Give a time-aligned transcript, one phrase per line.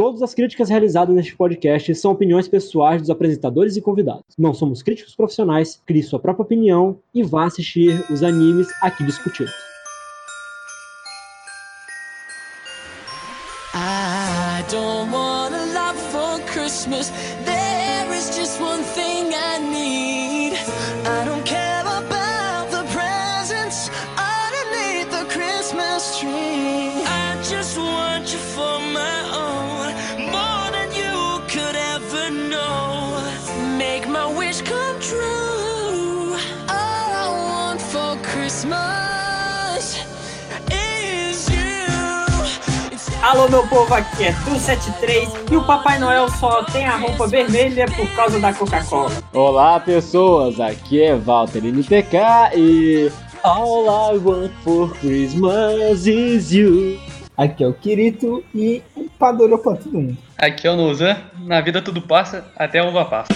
[0.00, 4.34] Todas as críticas realizadas neste podcast são opiniões pessoais dos apresentadores e convidados.
[4.38, 9.69] Não somos críticos profissionais, crie sua própria opinião e vá assistir os animes aqui discutidos.
[43.40, 47.86] Alô, meu povo, aqui é Tu73 e o Papai Noel só tem a roupa vermelha
[47.86, 49.10] por causa da Coca-Cola.
[49.32, 50.60] Olá, pessoas.
[50.60, 52.18] Aqui é Walter NPK
[52.54, 53.10] e
[53.42, 57.00] All I want for Christmas is you.
[57.34, 60.18] Aqui é o Kirito e um padolho pra todo mundo.
[60.36, 63.32] Aqui é o Nozan, na vida tudo passa, até a uva passa.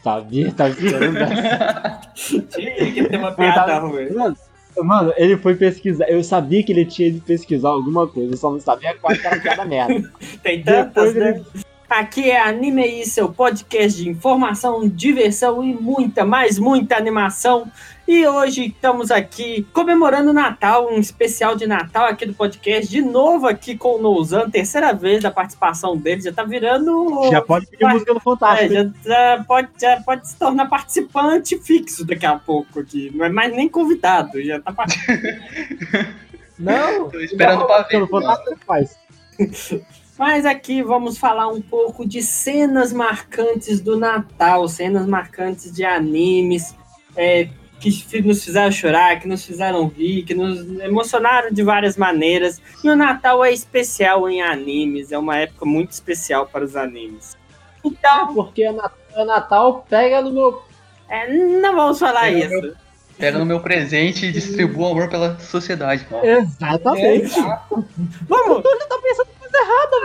[0.00, 2.00] Sabia, tá esperando essa.
[2.54, 4.14] Tinha que ter uma piada ruim.
[4.14, 4.36] Mano,
[4.78, 6.06] mano, ele foi pesquisar.
[6.08, 9.38] Eu sabia que ele tinha ido pesquisar alguma coisa, eu só não sabia qual era
[9.40, 10.10] cada merda.
[10.42, 11.30] Tem tantas, Depois né?
[11.54, 11.62] ele-
[11.92, 17.70] Aqui é Anime aí, seu podcast de informação, diversão e muita, mais muita animação.
[18.08, 22.90] E hoje estamos aqui comemorando o Natal, um especial de Natal aqui do podcast.
[22.90, 26.22] De novo aqui com o Nouzan, terceira vez da participação dele.
[26.22, 27.28] Já tá virando.
[27.30, 27.92] Já pode pedir Vai.
[27.92, 28.74] música no É, Fantástico.
[28.74, 28.94] hein?
[29.04, 33.12] já, já pode, já pode se tornar participante fixo daqui a pouco aqui.
[33.14, 35.20] Não é mais nem convidado, já tá participando.
[36.58, 38.08] Não, Tô esperando pra ver.
[38.08, 38.96] Fantástico faz.
[40.18, 46.74] Mas aqui vamos falar um pouco de cenas marcantes do Natal, cenas marcantes de animes,
[47.16, 47.48] é,
[47.80, 52.60] que nos fizeram chorar, que nos fizeram rir, que nos emocionaram de várias maneiras.
[52.84, 57.36] E o Natal é especial em animes, é uma época muito especial para os animes.
[57.84, 60.62] Então, Porque é Natal, é Natal, pega no meu.
[61.08, 62.76] é, não vamos falar Pega isso.
[63.18, 66.06] Pega no meu presente e distribua amor pela sociedade.
[66.22, 67.34] Exatamente.
[68.28, 68.62] Vamos,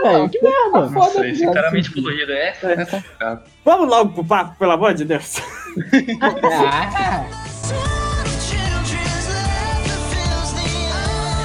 [0.02, 0.28] velho.
[0.28, 0.90] Que merda.
[0.90, 3.42] Nossa, esse cara mente poluído é, é complicado.
[3.64, 5.36] vamos logo pro papo, pelo amor de Deus.
[6.20, 6.28] Ah,
[9.50, 11.44] laughter fills the air,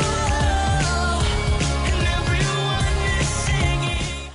[1.90, 4.34] and everyone is singing.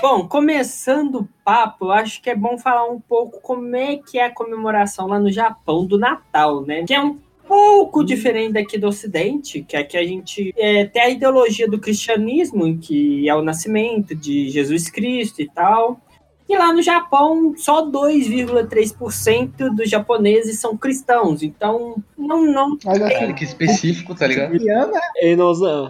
[0.00, 4.18] Bom, começando o papo, eu acho que é bom falar um pouco como é que
[4.18, 6.84] é a comemoração lá no Japão do Natal, né?
[6.84, 11.10] Que é um pouco diferente daqui do Ocidente, que aqui a gente é, tem a
[11.10, 16.00] ideologia do cristianismo, que é o nascimento de Jesus Cristo e tal.
[16.48, 21.42] E lá no Japão, só 2,3% dos japoneses são cristãos.
[21.42, 24.54] Então, não, não Cara, assim, que específico, tá ligado?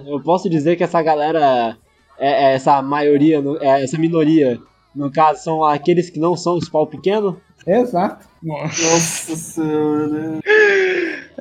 [0.07, 1.79] eu posso dizer que essa galera,
[2.21, 4.59] é, é essa maioria, é, essa minoria,
[4.95, 7.41] no caso, são aqueles que não são os pau pequeno?
[7.67, 8.27] exato.
[8.43, 8.83] Nossa.
[8.83, 10.41] Nossa senhora.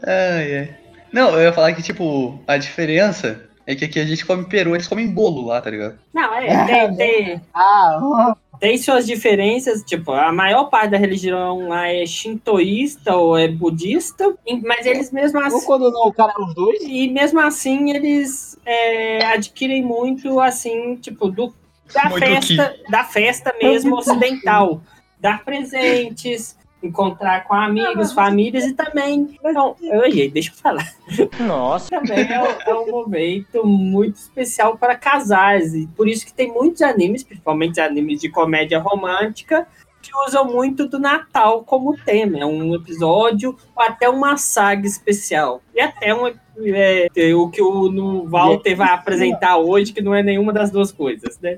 [0.06, 0.78] Ai, ai.
[1.12, 4.74] Não, eu ia falar que, tipo, a diferença é que aqui a gente come peru,
[4.74, 6.00] eles comem bolo lá, tá ligado?
[6.12, 11.88] Não, é, tem, tem, Ah, tem suas diferenças, tipo, a maior parte da religião lá
[11.88, 14.36] é shintoísta ou é budista,
[14.66, 16.82] mas eles mesmo ou assim, quando não, o cara é os dois?
[16.82, 21.54] e mesmo assim eles é, adquirem muito assim, tipo, do,
[21.94, 24.82] da Muito festa, da festa mesmo ocidental,
[25.22, 30.88] dar presentes, encontrar com amigos, famílias e também, não, oi, deixa eu falar.
[31.46, 31.90] Nossa.
[31.90, 35.74] também é, um- é um momento muito especial para casais.
[35.76, 39.68] E por isso que tem muitos animes, principalmente animes de comédia romântica,
[40.02, 42.40] que usam muito do Natal como tema.
[42.40, 45.62] É um episódio ou até uma saga especial.
[45.76, 46.34] E até um,
[46.66, 50.92] é, o que o no Walter vai apresentar hoje, que não é nenhuma das duas
[50.92, 51.58] coisas, né?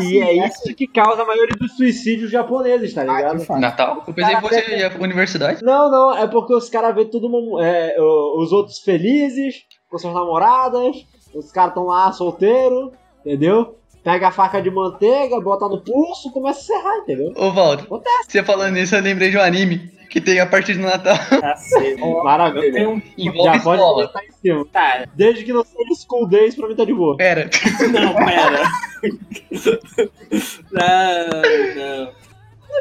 [0.00, 3.44] e é isso que causa a maioria dos suicídios japoneses, tá ligado?
[3.48, 4.04] Ah, Natal?
[4.06, 5.62] Eu pensei que fosse a universidade.
[5.62, 10.14] Não, não, é porque os caras vêem todo mundo, é, os outros felizes, com suas
[10.14, 11.04] namoradas,
[11.34, 12.92] os caras tão lá solteiros,
[13.24, 13.76] entendeu?
[14.02, 17.32] Pega a faca de manteiga, bota no pulso, começa a serrar, entendeu?
[17.36, 18.24] Ô, Valdo, Acontece.
[18.28, 21.16] você falando nisso, eu lembrei de um anime que tem a partir do Natal.
[21.98, 22.72] Eu Maravilha.
[22.72, 23.02] tenho um.
[23.16, 24.06] Envolve Já pode escola.
[24.06, 24.66] botar em cima.
[24.72, 27.16] Tá, Desde que não seja School Days, pra mim tá de boa.
[27.16, 27.48] Pera,
[27.92, 28.62] não, pera.
[30.72, 31.42] Não,
[31.76, 32.12] não.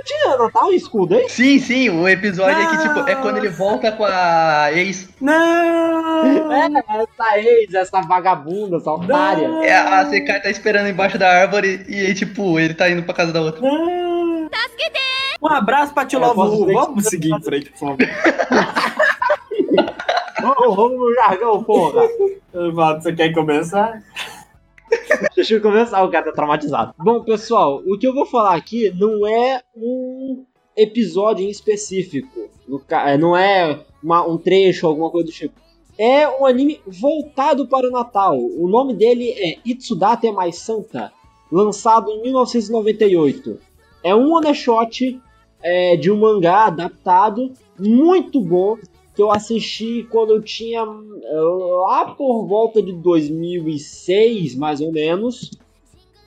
[0.06, 1.32] Tinha Natal e School Days?
[1.32, 5.10] sim, sim, o episódio é que, tipo, é quando ele volta com a ex.
[5.20, 6.52] Não!
[6.54, 6.68] É,
[7.02, 9.48] essa ex, essa vagabunda, essa otária.
[9.64, 13.32] É, a CK tá esperando embaixo da árvore e tipo, ele tá indo pra casa
[13.34, 13.62] da outra.
[13.62, 14.50] Não!
[15.42, 16.66] Um abraço pra Tio posso Lovo.
[16.74, 17.98] Vamos seguir em frente, por favor.
[20.42, 22.08] Vamos, vamos no jargão, porra.
[22.74, 24.02] Valdo, você quer começar?
[25.36, 26.94] Deixa eu começar, o cara tá traumatizado.
[26.98, 30.46] Bom, pessoal, o que eu vou falar aqui não é um
[30.76, 32.50] episódio em específico.
[32.90, 35.54] É, Não é uma- um trecho, alguma coisa do tipo.
[35.98, 38.38] É um anime voltado para o Natal.
[38.38, 41.12] O nome dele é Itsudate Mais Santa,
[41.52, 43.60] lançado em 1998.
[44.04, 45.20] É um one shot
[45.62, 48.78] é, de um mangá adaptado, muito bom,
[49.16, 51.40] que eu assisti quando eu tinha é,
[51.86, 55.52] lá por volta de 2006, mais ou menos.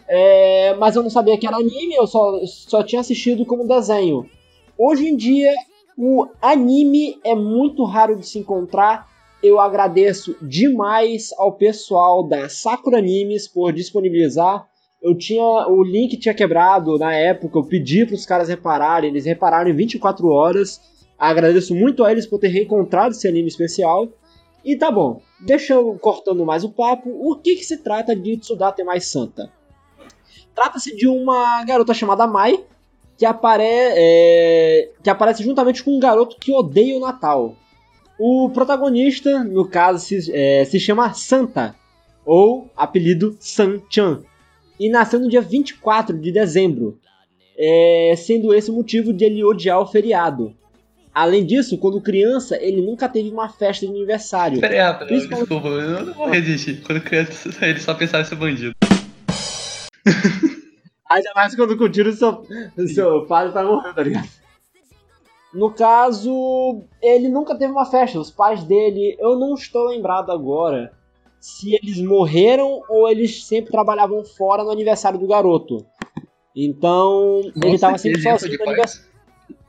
[0.08, 4.28] É, mas eu não sabia que era anime, eu só, só tinha assistido como desenho.
[4.76, 5.54] Hoje em dia,
[5.96, 9.08] o anime é muito raro de se encontrar.
[9.42, 14.69] Eu agradeço demais ao pessoal da Sakura Animes por disponibilizar.
[15.02, 19.24] Eu tinha o link tinha quebrado na época, eu pedi para os caras repararem, eles
[19.24, 20.80] repararam em 24 horas.
[21.18, 24.08] Agradeço muito a eles por ter reencontrado esse anime especial.
[24.62, 28.36] E tá bom, deixa eu cortando mais o papo, o que, que se trata de
[28.36, 29.50] Tsudate Mais Santa?
[30.54, 32.62] Trata-se de uma garota chamada Mai,
[33.16, 37.56] que, apare é, que aparece juntamente com um garoto que odeia o Natal.
[38.18, 41.74] O protagonista, no caso, se, é, se chama Santa,
[42.26, 44.22] ou apelido San-chan,
[44.80, 46.98] e nasceu no dia 24 de dezembro,
[47.58, 50.56] é, sendo esse o motivo de ele odiar o feriado.
[51.12, 54.64] Além disso, quando criança, ele nunca teve uma festa de aniversário.
[54.64, 56.80] Aí, rapidão, Principalmente- desculpa, eu não vou resistir.
[56.80, 58.74] Quando criança, ele só pensava em ser bandido.
[61.10, 62.46] Ainda mais quando com o tiro seu,
[62.94, 64.28] seu padre tá morrendo, tá ligado?
[65.52, 68.18] No caso, ele nunca teve uma festa.
[68.18, 70.92] Os pais dele, eu não estou lembrado agora
[71.40, 75.84] se eles morreram ou eles sempre trabalhavam fora no aniversário do garoto.
[76.54, 79.10] Então, ele Nossa, tava que sempre sozinho no aniversário.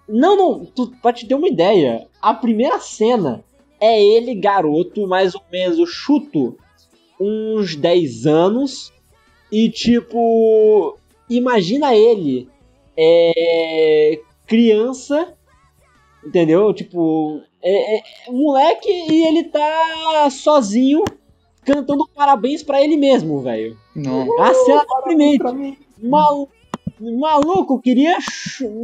[0.10, 3.46] Não, não, tu, pra te ter uma ideia, a primeira cena
[3.80, 6.58] é ele, garoto, mais ou menos, chuto,
[7.20, 8.92] uns 10 anos,
[9.50, 10.98] e tipo,
[11.30, 12.50] imagina ele,
[12.98, 15.34] é, criança,
[16.26, 16.74] entendeu?
[16.74, 21.04] Tipo, é, é moleque e ele tá sozinho
[21.66, 23.78] cantando parabéns pra ele mesmo, velho.
[23.96, 24.42] Não.
[24.42, 25.40] A cena deprimente.
[25.40, 26.50] Pra mim, Malu...
[27.00, 28.16] Maluco, queria.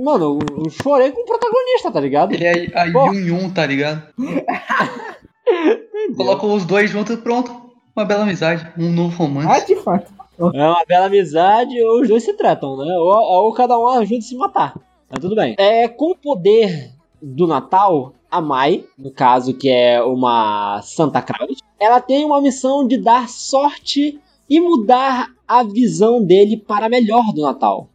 [0.04, 2.34] Mano, eu chorei com o protagonista, tá ligado?
[2.34, 3.12] Ele é a Pô.
[3.12, 4.02] Yun Yun, tá ligado?
[6.18, 7.68] Colocam os dois juntos e pronto.
[7.96, 9.68] Uma bela amizade, um novo ah, romance.
[9.68, 10.12] de fato.
[10.40, 12.96] É uma bela amizade, ou os dois se tratam, né?
[12.98, 14.74] Ou, ou cada um ajuda a se matar.
[15.10, 15.56] Tá tudo bem.
[15.58, 16.92] É, com o poder
[17.22, 22.88] do Natal, a Mai, no caso que é uma Santa Claus, ela tem uma missão
[22.88, 24.20] de dar sorte
[24.50, 27.90] e mudar a visão dele para melhor do Natal.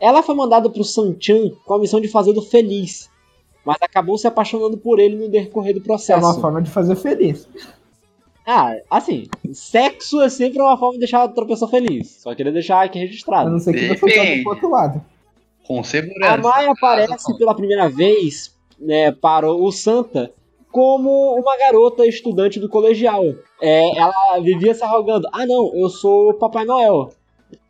[0.00, 3.08] Ela foi mandada pro Sanchan com a missão de fazê-lo feliz,
[3.64, 6.24] mas acabou se apaixonando por ele no decorrer do É processo.
[6.26, 7.48] uma forma de fazer feliz.
[8.46, 12.18] Ah, assim, sexo é sempre uma forma de deixar a outra pessoa feliz.
[12.22, 13.48] Só queria deixar aqui A registrado.
[13.50, 15.02] não ser que você jogue pro outro lado.
[15.66, 16.36] Com A segurança.
[16.38, 20.30] Mai aparece Caso- pela primeira vez né, para o Santa
[20.74, 23.22] como uma garota estudante do colegial.
[23.62, 25.28] É, ela vivia se arrogando.
[25.32, 27.10] Ah, não, eu sou o Papai Noel.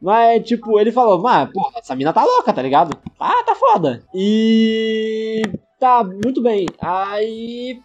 [0.00, 2.96] Mas, tipo, ele falou, mas, pô, essa mina tá louca, tá ligado?
[3.20, 4.02] Ah, tá foda.
[4.14, 5.42] E.
[5.78, 6.64] Tá, muito bem.
[6.80, 7.78] Aí.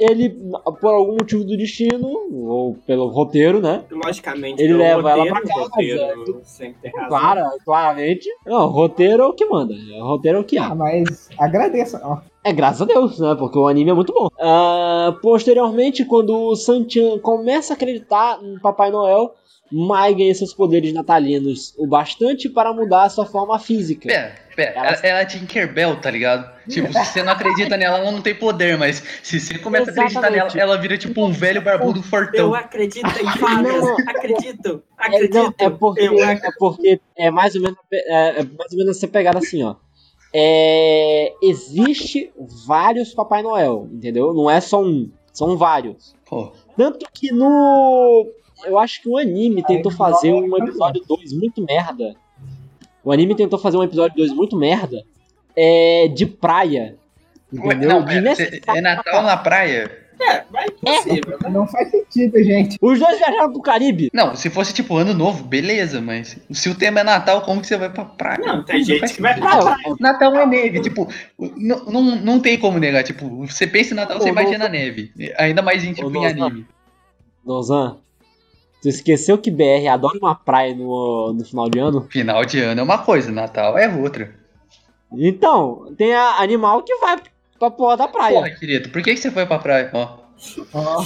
[0.00, 0.36] Ele,
[0.80, 3.84] por algum motivo do destino, ou pelo roteiro, né?
[3.92, 7.08] Logicamente, Ele pelo leva ela roteiro, pra casa, roteiro sempre tem razão.
[7.10, 8.28] Claro, claramente.
[8.44, 9.72] Não, roteiro é o que manda.
[9.72, 10.66] O roteiro é o que há.
[10.66, 12.00] Ah, mas agradeça.
[12.02, 13.34] Ó, É, graças a Deus, né?
[13.38, 14.28] Porque o anime é muito bom.
[14.40, 19.34] Ah, posteriormente, quando o Sanchan começa a acreditar no Papai Noel,
[19.72, 24.06] Mai ganha seus poderes natalinos o bastante para mudar a sua forma física.
[24.06, 26.48] Pera, pera, Ela- ela, é Tinkerbell, tá ligado?
[26.68, 29.94] Tipo, se você não acredita nela, ela não tem poder, mas se você começa a
[29.94, 30.60] acreditar nela, Exatamente.
[30.60, 32.48] ela vira tipo um velho barbudo fortão.
[32.48, 33.96] Eu acredito em vagas, Não.
[34.06, 35.34] acredito, É, acredito.
[35.34, 38.96] não, é porque, eu é porque é mais ou menos, é, é mais ou menos
[38.98, 39.76] essa pegada assim, ó.
[40.36, 42.32] É, existe
[42.66, 44.34] vários Papai Noel, entendeu?
[44.34, 46.14] Não é só um, são vários.
[46.28, 48.26] Pô, Tanto que no.
[48.64, 52.16] Eu acho que o anime tentou fazer um episódio 2 muito merda.
[53.04, 55.04] O anime tentou fazer um episódio 2 muito merda.
[55.54, 56.08] É.
[56.08, 56.96] De praia.
[57.52, 57.88] Entendeu?
[57.90, 60.03] não, cê- Desnecessário é Natal na praia?
[60.20, 61.38] É, mas é possível.
[61.42, 61.50] né?
[61.50, 62.78] não faz sentido, gente.
[62.80, 64.10] Os dois viajaram pro Caribe.
[64.12, 67.66] Não, se fosse tipo ano novo, beleza, mas se o tema é Natal, como que
[67.66, 68.38] você vai pra praia?
[68.38, 69.96] Não, tem Não gente que vai pra praia.
[70.00, 74.18] Natal é neve, tipo, não, não, não tem como negar, tipo, você pensa em Natal,
[74.18, 75.12] você Ô, imagina neve.
[75.38, 76.66] Ainda mais em, tipo, Ô, em anime.
[77.44, 77.98] Nozan,
[78.80, 82.06] tu esqueceu que BR adora uma praia no, no final de ano?
[82.10, 84.34] Final de ano é uma coisa, Natal é outra.
[85.12, 87.18] Então, tem a animal que vai
[87.70, 88.34] pra porra da praia.
[88.36, 89.90] Porra, querido, por que, que você foi pra praia?
[89.92, 90.18] Ó.
[90.72, 91.04] Ó.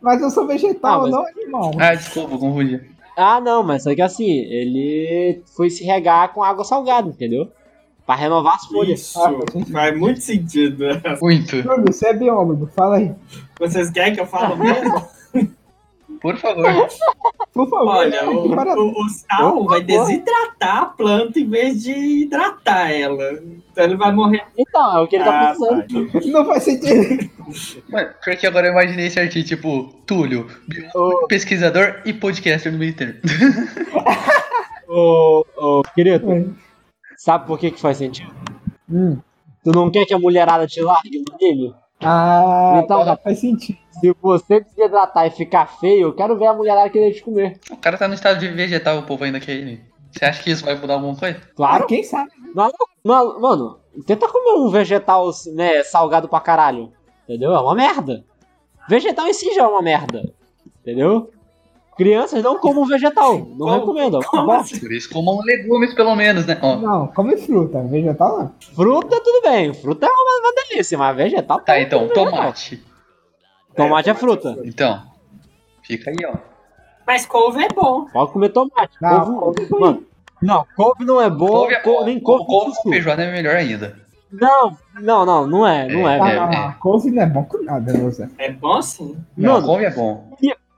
[0.00, 1.70] Mas eu sou vegetal, Ah, mas- não animal.
[1.78, 2.80] Ah, desculpa, confundi.
[3.16, 7.48] Ah, não, mas só que assim, ele foi se regar com água salgada, entendeu?
[8.04, 9.00] Pra renovar as folhas.
[9.00, 9.30] Isso Ah,
[9.70, 10.84] faz muito sentido.
[11.20, 11.62] Muito.
[11.62, 13.12] Júlio, você é biólogo, fala aí.
[13.60, 15.06] Vocês querem que eu fale mesmo?
[16.22, 16.88] Por favor.
[17.52, 17.88] Por favor.
[17.88, 22.90] Olha, o, Para- o, o sal Por vai desidratar a planta em vez de hidratar
[22.92, 23.32] ela.
[23.70, 24.44] Então ele vai morrer.
[24.56, 26.12] Então, é o que ele tá Ah, precisando.
[26.12, 26.20] tá.
[26.26, 27.30] Não faz sentido.
[27.90, 30.46] Mano, porque agora eu imaginei esse artigo, tipo, Túlio,
[31.28, 33.14] pesquisador e podcaster no meio termo.
[34.88, 36.54] ô, ô, querido,
[37.16, 38.32] sabe por que que faz sentido?
[38.90, 39.18] Hum.
[39.64, 41.74] Tu não quer que a mulherada te largue no anime?
[42.04, 43.78] Ah, Então, agora faz sentido.
[44.00, 47.58] Se você desidratar e ficar feio, eu quero ver a mulherada querer te comer.
[47.70, 49.80] O cara tá no estado de vegetal, o povo ainda quer ele.
[50.10, 51.40] Você acha que isso vai mudar alguma coisa?
[51.54, 51.86] Claro.
[51.86, 52.30] Quem sabe?
[53.04, 56.92] Não, mano, tenta comer um vegetal, né, salgado pra caralho.
[57.24, 57.52] Entendeu?
[57.54, 58.24] É uma merda.
[58.88, 60.32] Vegetal em si já é uma merda.
[60.80, 61.30] Entendeu?
[61.96, 63.38] Crianças não comam vegetal.
[63.38, 64.20] Não Como- recomendo.
[64.20, 64.78] é Como assim?
[64.80, 66.58] Por isso comam legumes, pelo menos, né?
[66.62, 66.76] Ó.
[66.76, 67.82] Não, come fruta.
[67.82, 68.52] Vegetal não.
[68.74, 69.74] Fruta, tudo bem.
[69.74, 72.32] Fruta é uma, uma delícia, mas vegetal Tá, então, comer vegetal.
[72.32, 72.82] tomate.
[73.76, 74.58] Tomate é fruta.
[74.64, 75.02] Então,
[75.82, 76.34] fica aí, ó.
[77.06, 78.06] Mas couve é bom.
[78.06, 78.96] Pode comer tomate.
[79.00, 79.80] Não, couve, couve é bom.
[79.80, 80.06] mano,
[80.40, 81.50] não, couve não é boa.
[81.60, 82.04] Couve é cou- bom.
[82.06, 84.00] nem couve, couve com feijoada é melhor ainda.
[84.32, 86.42] Não, não, não, não é, não é, É, velho.
[86.42, 86.80] Ah, é.
[86.80, 88.28] couve não é bom com nada, né, Zé?
[88.38, 89.14] É bom sim.
[89.36, 90.32] Não, Mano, couve é bom.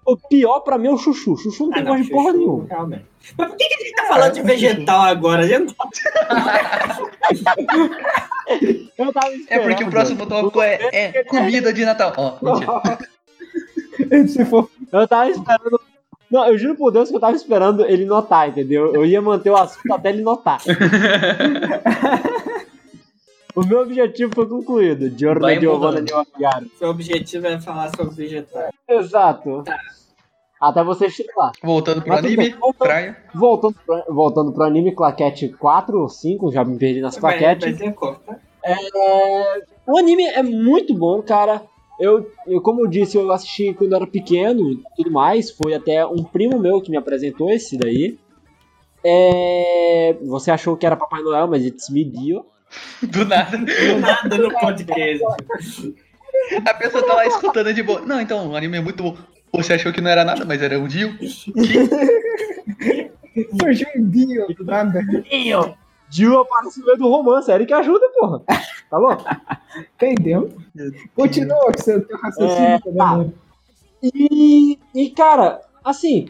[0.07, 1.37] O pior pra mim é o chuchu.
[1.37, 2.67] Chuchu não Ah, tem não, gosto de porra nenhuma.
[2.69, 3.05] Realmente.
[3.39, 5.47] Mas por que, que a gente tá falando de vegetal agora?
[5.47, 5.85] Gente não
[8.99, 9.69] Eu tava É esperando.
[9.69, 12.13] porque o próximo tópico é, é comida de Natal.
[12.17, 12.35] Ó.
[14.29, 15.81] Se for Eu tava esperando.
[16.31, 18.93] Não, eu juro por Deus que eu tava esperando ele notar, entendeu?
[18.95, 20.61] Eu ia manter o assunto até ele notar.
[23.55, 25.11] o meu objetivo foi concluído.
[25.17, 26.27] Giorno Vai Giovanna mudando.
[26.37, 26.67] Neogaro.
[26.79, 28.73] Seu objetivo é falar sobre vegetais.
[28.89, 29.65] Exato.
[30.61, 31.53] Até você estimular.
[31.63, 32.79] Voltando pro Mas anime, voltando.
[32.79, 33.17] praia.
[33.35, 37.79] Voltando pro, voltando pro anime, claquete 4 ou 5, já me perdi nas claquetes.
[37.79, 38.41] vai ser corta.
[38.65, 41.63] É, o anime é muito bom, cara.
[42.01, 45.51] Eu, eu, como eu disse, eu assisti quando eu era pequeno e tudo mais.
[45.51, 48.19] Foi até um primo meu que me apresentou esse daí.
[49.05, 52.47] É, você achou que era Papai Noel, mas it's me, Dio.
[53.03, 53.59] Do nada.
[53.59, 55.25] Do nada no podcast.
[56.67, 58.01] A pessoa tá lá escutando de boa.
[58.03, 59.17] Não, então, o anime é muito bom.
[59.53, 61.17] Você achou que não era nada, mas era um Dio.
[63.61, 65.01] surgiu um dia do nada.
[66.09, 68.43] Dio aparece no meio do romance, é ele que ajuda, porra.
[68.91, 69.25] Tá louco?
[69.95, 70.55] Entendeu?
[71.15, 72.63] Continua com seu teu raciocínio.
[72.63, 73.27] É, também, tá.
[74.03, 76.29] E, e cara, assim,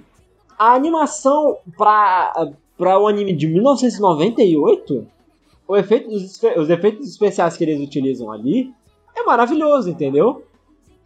[0.58, 2.32] a animação pra,
[2.78, 5.06] pra o anime de 1998, o
[5.70, 8.72] efeito, os, os efeitos especiais que eles utilizam ali
[9.16, 10.44] é maravilhoso, entendeu?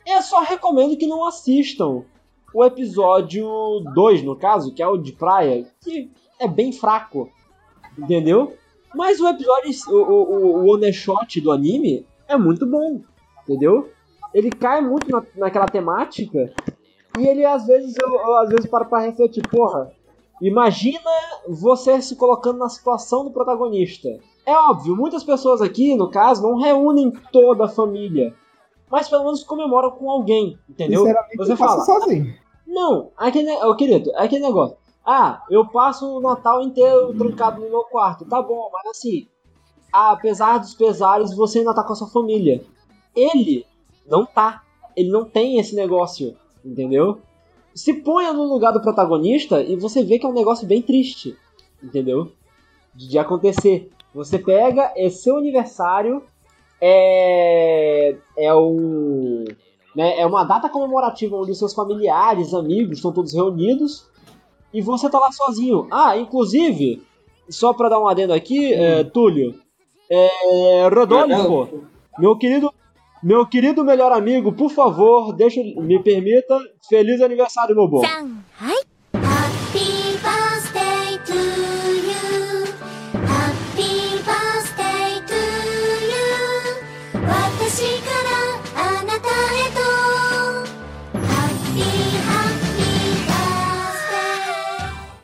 [0.06, 2.02] Eu só recomendo que não assistam
[2.54, 3.46] o episódio
[3.94, 6.10] 2, no caso, que é o de praia, que
[6.40, 7.30] é bem fraco,
[7.96, 8.54] entendeu?
[8.94, 13.02] Mas o episódio, o, o, o- one shot do anime é muito bom,
[13.42, 13.90] entendeu?
[14.32, 16.52] Ele cai muito na, naquela temática
[17.18, 19.92] e ele às vezes eu, eu, às vezes paro pra refletir, porra,
[20.40, 21.10] imagina
[21.48, 24.08] você se colocando na situação do protagonista.
[24.48, 28.34] É óbvio, muitas pessoas aqui, no caso, não reúnem toda a família,
[28.90, 31.00] mas pelo menos comemoram com alguém, entendeu?
[31.00, 32.34] Sinceramente, Você eu fala, sozinho.
[32.66, 34.74] não, aquele, ô querido, é aquele negócio.
[35.04, 38.24] Ah, eu passo o Natal inteiro trancado no meu quarto.
[38.24, 39.28] Tá bom, mas assim,
[39.92, 42.64] apesar dos pesares, você ainda tá com a sua família.
[43.14, 43.66] Ele
[44.06, 44.62] não tá.
[44.96, 47.20] Ele não tem esse negócio, entendeu?
[47.74, 51.36] Se ponha no lugar do protagonista e você vê que é um negócio bem triste,
[51.82, 52.32] entendeu?
[52.94, 53.90] De, de acontecer.
[54.14, 56.22] Você pega, é seu aniversário,
[56.80, 58.16] é.
[58.36, 59.44] É o
[59.94, 64.06] né, é uma data comemorativa onde os seus familiares, amigos estão todos reunidos
[64.72, 65.88] e você tá lá sozinho.
[65.90, 67.02] Ah, inclusive,
[67.48, 69.54] só pra dar um adendo aqui, é, Túlio,
[70.08, 71.84] é, Rodolfo,
[72.18, 72.72] meu querido,
[73.22, 78.02] meu querido melhor amigo, por favor, deixa, me permita, feliz aniversário, meu bom.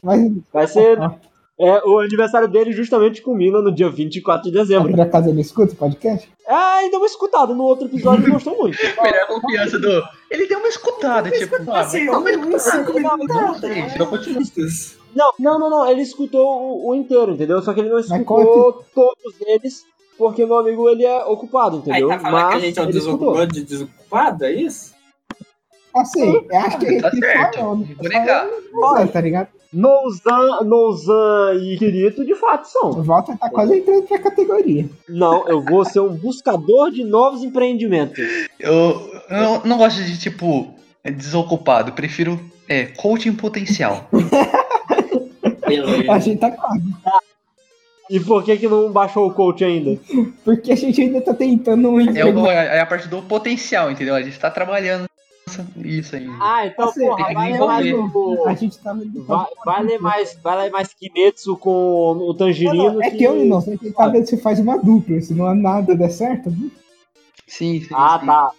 [0.04, 0.98] Mas Vai ser,
[1.58, 4.90] é, o aniversário dele justamente culmina no dia 24 de ah, dezembro.
[4.90, 6.28] por acaso ele escuta o podcast?
[6.46, 8.76] Ah, ainda uma escutada no outro episódio, ele gostou muito.
[9.02, 10.02] Melhor confiança do.
[10.30, 12.66] Ele deu uma escutada, tipo, ah, Assim, cinco minutos.
[13.28, 14.42] Não não continua.
[15.14, 15.88] Não, não, não, não.
[15.88, 17.62] Ele escutou o, o inteiro, entendeu?
[17.62, 19.86] Só que ele não qual é escutou todos eles,
[20.18, 22.08] porque meu amigo ele é ocupado, Aí entendeu?
[22.08, 23.18] tá falando que a Mas gente é um ele escutou.
[23.18, 24.93] desocupado de desocupado, é isso?
[25.94, 28.46] Assim, eu acho que a gente Tá certo, só- não vou negar.
[28.72, 29.48] só- tá ligado?
[29.72, 32.90] Nouzan, Nouzan e Kirito de fato são.
[32.90, 34.88] O Walter tá quase entrando pra categoria.
[35.08, 38.18] Não, eu vou ser um buscador de novos empreendimentos.
[38.60, 38.72] Eu,
[39.30, 40.72] eu não, não gosto de, tipo,
[41.04, 41.90] desocupado.
[41.90, 44.08] Eu prefiro é, coaching potencial.
[46.10, 46.82] A gente tá quase.
[48.10, 49.98] E por que que não baixou o coach ainda?
[50.44, 54.14] Porque a gente ainda tá tentando um É, o- é a parte do potencial, entendeu?
[54.14, 55.06] A gente tá trabalhando
[55.84, 56.26] isso aí.
[56.40, 58.44] Ah, então, Assim, porra, que vai ler mais o...
[58.46, 58.94] A gente tá.
[59.26, 61.70] Vai, vai ler mais, vai ler mais Kimetsu com
[62.12, 62.92] o Não, Tangerino.
[62.94, 65.20] não, é que eu e nós vamos tentar ver se faz uma dupla.
[65.20, 66.50] Se não nada der certo,
[67.46, 67.88] Sim, sim.
[67.92, 68.26] Ah, sim.
[68.26, 68.50] tá.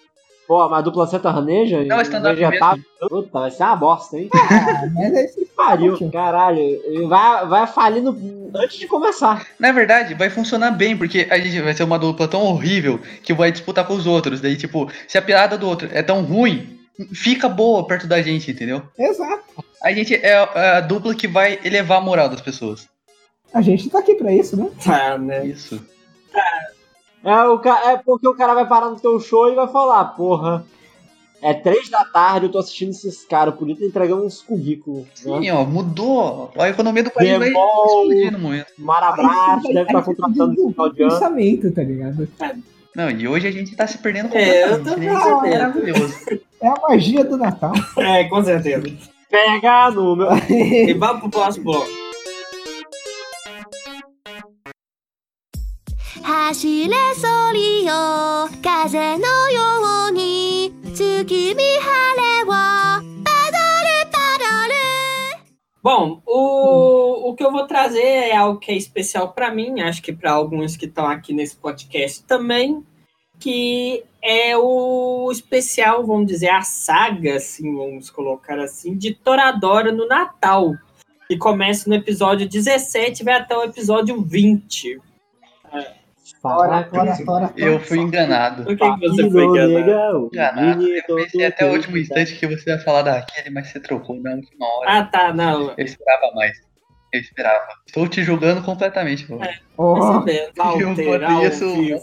[0.48, 1.84] Pô, mas a dupla sertaneja?
[1.84, 2.84] Não, stand-up vegetável.
[3.10, 4.30] Puta, vai ser uma bosta, hein?
[4.34, 7.08] ah, mas aí você Pariu, caralho.
[7.08, 8.52] Vai, vai falir no...
[8.56, 9.48] antes de começar.
[9.58, 13.34] Na verdade, vai funcionar bem, porque a gente vai ser uma dupla tão horrível que
[13.34, 14.42] vai disputar com os outros.
[14.42, 16.78] Daí, tipo, se a piada do outro é tão ruim,
[17.14, 18.84] fica boa perto da gente, entendeu?
[19.00, 19.44] Exato.
[19.82, 22.88] A gente é a, é a dupla que vai elevar a moral das pessoas.
[23.54, 24.70] A gente tá aqui pra isso, né?
[24.84, 25.46] Tá, né?
[25.46, 25.82] Isso.
[27.26, 27.92] É, o ca...
[27.92, 30.64] é porque o cara vai parar no teu show e vai falar, porra.
[31.42, 35.06] É três da tarde, eu tô assistindo esses caras, podia estar entregando uns currículos.
[35.24, 35.40] Né?
[35.42, 36.52] Sim, ó, mudou.
[36.58, 38.68] A economia do país vai explodir no momento.
[38.78, 41.12] Marabras deve estar contratando no final de ano.
[41.12, 42.28] pensamento, tá ligado?
[42.96, 45.24] Não, e hoje a gente tá se perdendo É, eu completamente.
[45.24, 45.50] tô né?
[45.50, 46.16] É maravilhoso.
[46.62, 47.74] É a magia do Natal.
[47.98, 48.86] É, com certeza.
[49.30, 50.30] Pega no meu.
[50.50, 52.05] E vamos pro próximo bloco.
[56.45, 57.93] 走れソリよ
[58.63, 62.61] 風のように月見晴れをパ
[63.01, 64.81] ドルパドル
[65.83, 70.03] Bom, o, o que eu vou trazer é algo que é especial para mim, acho
[70.03, 72.85] que para alguns que estão aqui nesse podcast também,
[73.39, 80.07] que é o especial, vamos dizer, a saga, assim, vamos colocar assim, de Toradora no
[80.07, 80.75] Natal,
[81.27, 85.01] que começa no episódio 17 e vai até o episódio 20.
[86.42, 87.54] Tora, tora, tora.
[87.56, 88.64] Eu fui enganado.
[88.64, 89.74] Por que, que você foi enganado?
[89.74, 90.30] legal.
[90.34, 90.88] Enganado.
[90.88, 94.32] Eu pensei até o último instante que você ia falar daquele, mas você trocou na
[94.34, 94.90] última hora.
[95.00, 95.74] Ah, tá, não.
[95.78, 96.58] Eu esperava mais.
[97.14, 97.68] Eu esperava.
[97.88, 99.40] Estou te julgando completamente, pô.
[99.78, 100.52] Oh, Percebendo.
[100.82, 102.02] Eu botei isso- vivo.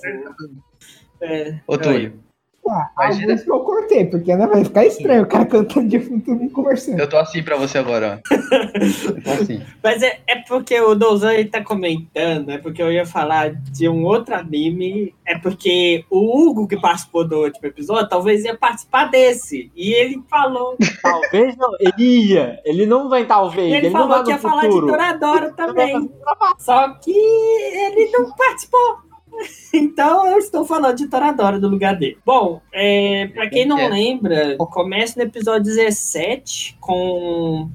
[1.21, 2.22] É, Ô, Túlio,
[2.69, 6.35] ah, Imagina- que eu cortei, porque né, vai ficar estranho o cara cantando de fundo
[6.35, 7.01] mundo conversando.
[7.01, 8.35] eu tô assim pra você agora, ó.
[8.35, 9.63] Eu tô assim.
[9.83, 13.89] Mas é, é porque o Douzan ele tá comentando, é porque eu ia falar de
[13.89, 19.11] um outro anime, é porque o Hugo que participou do último episódio talvez ia participar
[19.11, 19.71] desse.
[19.75, 22.61] E ele falou, Talvez não, ele ia.
[22.65, 24.87] Ele não vem talvez, ele, ele, não falou vai que ia no falar de futuro.
[24.87, 26.11] Toradora também.
[26.59, 29.12] Só que ele não participou.
[29.75, 32.19] Então eu estou falando de Toradora no lugar dele.
[32.27, 33.89] Bom, é, para quem não É.
[33.89, 37.71] lembra, começa no episódio 17 com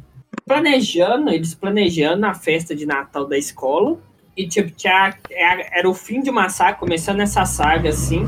[0.46, 3.98] planejando, eles planejando a festa de Natal da escola.
[4.36, 8.24] E tipo, tinha, era o fim de uma saga, começando essa saga assim.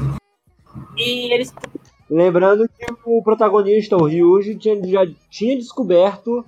[0.98, 1.54] E eles
[2.10, 6.44] Lembrando que o protagonista, o Ryuji, tinha, já tinha descoberto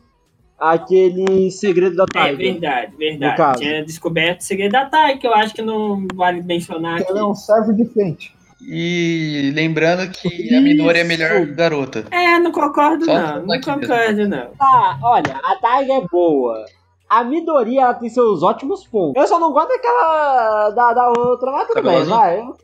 [0.61, 2.37] aquele segredo da É Taiga.
[2.37, 3.37] verdade, No verdade.
[3.37, 3.59] caso.
[3.61, 7.09] Tinha descoberto o segredo da Tai, que eu acho que não vale mencionar aqui.
[7.09, 8.33] Ela é um servo de frente.
[8.61, 12.05] E lembrando que a Midori é a melhor garota.
[12.11, 13.81] É, não concordo Só não, não aqui mesmo.
[13.81, 14.47] concordo não.
[14.51, 16.63] Tá, olha, a Taiga é boa.
[17.09, 19.19] A Midori, ela tem seus ótimos pontos.
[19.21, 22.15] Eu só não gosto daquela da, da outra, mas tudo Cabelo bem, azul?
[22.15, 22.39] vai.
[22.39, 22.55] eu-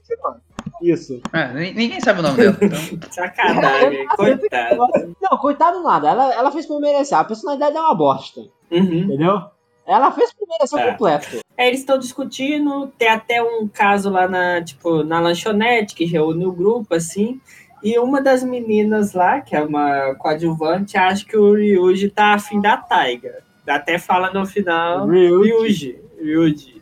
[0.82, 1.22] Isso.
[1.34, 2.58] Ah, ni- ninguém sabe o nome dela.
[2.62, 2.80] Então,
[3.12, 5.16] Sacanagem, coitado.
[5.22, 6.10] Não, coitado nada.
[6.10, 7.18] Ela, ela fez por merecer.
[7.18, 8.42] A personalidade é uma bosta.
[8.72, 8.82] Uhum.
[8.82, 9.42] Entendeu?
[9.86, 10.92] Ela fez por merecer Tá.
[10.92, 11.40] completo.
[11.58, 16.46] É, eles estão discutindo, tem até um caso lá na, tipo, na lanchonete que reúne
[16.46, 17.40] o grupo, assim.
[17.84, 22.60] E uma das meninas lá, que é uma coadjuvante, acha que o Ryuji tá afim
[22.60, 23.42] da Taiga.
[23.68, 25.08] Até fala no final.
[25.08, 26.00] Ryuji.
[26.20, 26.82] Ryuji.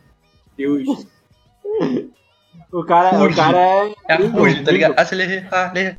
[0.58, 1.06] Ryuji.
[1.70, 2.10] Ryuji.
[2.72, 3.94] O cara, o cara é.
[4.08, 4.90] é a lindo, Fuji, tá ligado?
[4.90, 5.00] lindo.
[5.00, 5.96] Acelerei, acelerei.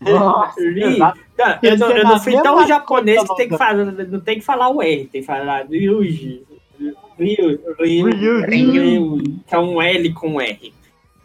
[0.00, 0.82] Nossa, Ri.
[0.82, 1.20] exato.
[1.38, 4.44] Não, eu, não, eu não fui tão japonês que tem que falar, não tem que
[4.44, 6.42] falar o R, tem que falar Ryuji.
[7.18, 8.46] Ryu, Ryu, Ryu.
[8.46, 10.72] Ryu, que é um L com R.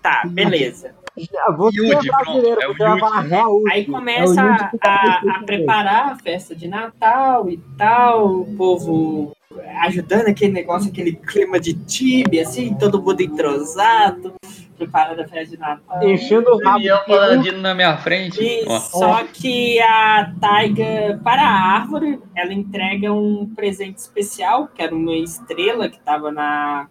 [0.05, 0.93] Tá, beleza.
[1.15, 2.99] Você Yuji, é brasileiro, pronto, é o você vai Yuji.
[2.99, 3.61] falar real.
[3.71, 8.55] Aí começa É tá a, pensando a preparar a festa de Natal e tal, o
[8.55, 9.35] povo
[9.81, 14.35] ajudando aquele negócio, aquele clima de time, assim, todo mundo entrosado,
[14.77, 16.03] preparando a festa de Natal.
[16.03, 16.99] Enchendo o rabo peru.
[17.07, 18.43] Paladino na minha frente.
[18.43, 24.93] E só que a Taiga, para a árvore, ela entrega um presente especial, que era
[24.93, 26.89] uma estrela que estava na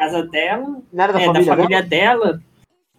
[0.00, 1.56] casa dela, Não era da é, família, da dela?
[1.56, 2.42] família dela,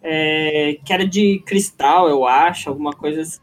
[0.04, 3.40] é, que era de cristal, eu acho, alguma coisa assim.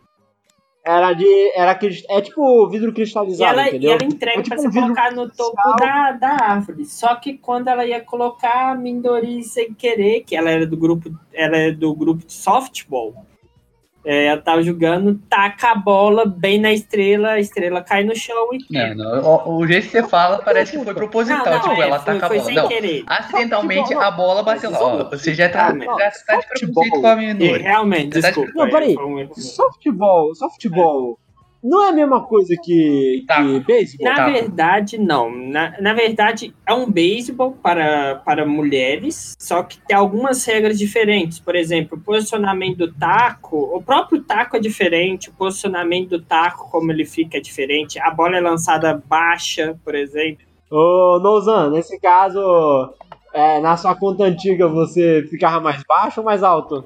[0.85, 1.27] Era de.
[1.55, 1.79] Era.
[2.09, 3.93] É tipo vidro E cristalizado, ela, e entendeu?
[3.93, 6.87] ela entrega É tipo pra você colocar no topo da, da árvore.
[6.87, 11.11] Só que quando ela ia colocar a Mindori sem querer, que ela era do grupo,
[11.35, 13.27] ela é do grupo de softball,
[14.11, 18.49] é, ela tava jogando, taca a bola bem na estrela, a estrela cai no chão
[18.55, 19.23] e Não, não.
[19.47, 21.45] O, o jeito que você fala parece que foi proposital.
[21.45, 22.47] Não, não, tipo, é, ela foi, taca a foi bola.
[22.49, 22.69] sem Não.
[22.69, 23.05] querer.
[23.07, 24.83] Acidentalmente Futebol, a bola bateu lá.
[24.83, 25.97] Ó, você já tá, Ah, já não.
[25.99, 27.63] tá de preconceito com a E, Minori.
[27.63, 28.53] realmente, Você tá desculpa.
[28.55, 28.97] Não, peraí.
[29.37, 31.19] Softball, softball.
[31.63, 33.43] Não é a mesma coisa que, Tá.
[33.43, 34.07] que beisebol?
[34.07, 34.31] Na Tá.
[34.31, 35.31] verdade, não.
[35.31, 41.41] Na, na verdade, é um beisebol para, para mulheres, só que tem algumas regras diferentes.
[41.41, 46.71] Por exemplo, o posicionamento do taco, o próprio taco é diferente, o posicionamento do taco,
[46.71, 47.99] como ele fica, é diferente.
[47.99, 50.47] A bola é lançada baixa, por exemplo.
[50.71, 52.93] Ô, Nozan, nesse caso,
[53.33, 56.85] é, na sua conta antiga você ficava mais baixo ou mais alto?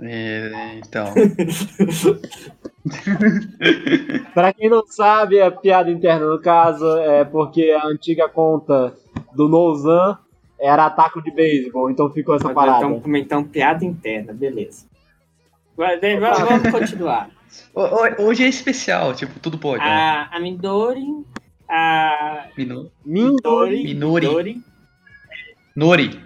[0.00, 1.06] É, então.
[4.34, 8.94] Pra quem não sabe, a piada interna no caso é porque a antiga conta
[9.34, 10.18] do Nozan
[10.58, 12.86] era taco de beisebol, então ficou essa parada.
[12.86, 14.86] Então, então, piada interna, beleza.
[15.76, 17.30] Vai- Vamos continuar.
[17.74, 19.82] Ho- ho- Hoje é especial, tipo, tudo pode.
[19.82, 19.88] né?
[19.88, 21.06] A, a Mindori,
[21.70, 23.82] a Mino- Mindori.
[23.84, 24.26] Minori.
[24.26, 24.62] Midori.
[25.74, 26.20] Nori.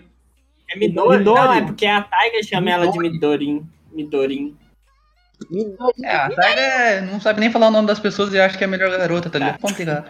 [0.72, 1.18] É Midori?
[1.18, 1.40] Midori.
[1.40, 3.62] Não, é porque a Taiga chama ela de Midorin.
[3.92, 4.56] Midorin.
[6.02, 8.66] É, a Taiga não sabe nem falar o nome das pessoas e acha que é
[8.66, 9.58] a melhor garota, tá ligado?
[9.60, 10.04] Vamos pegar.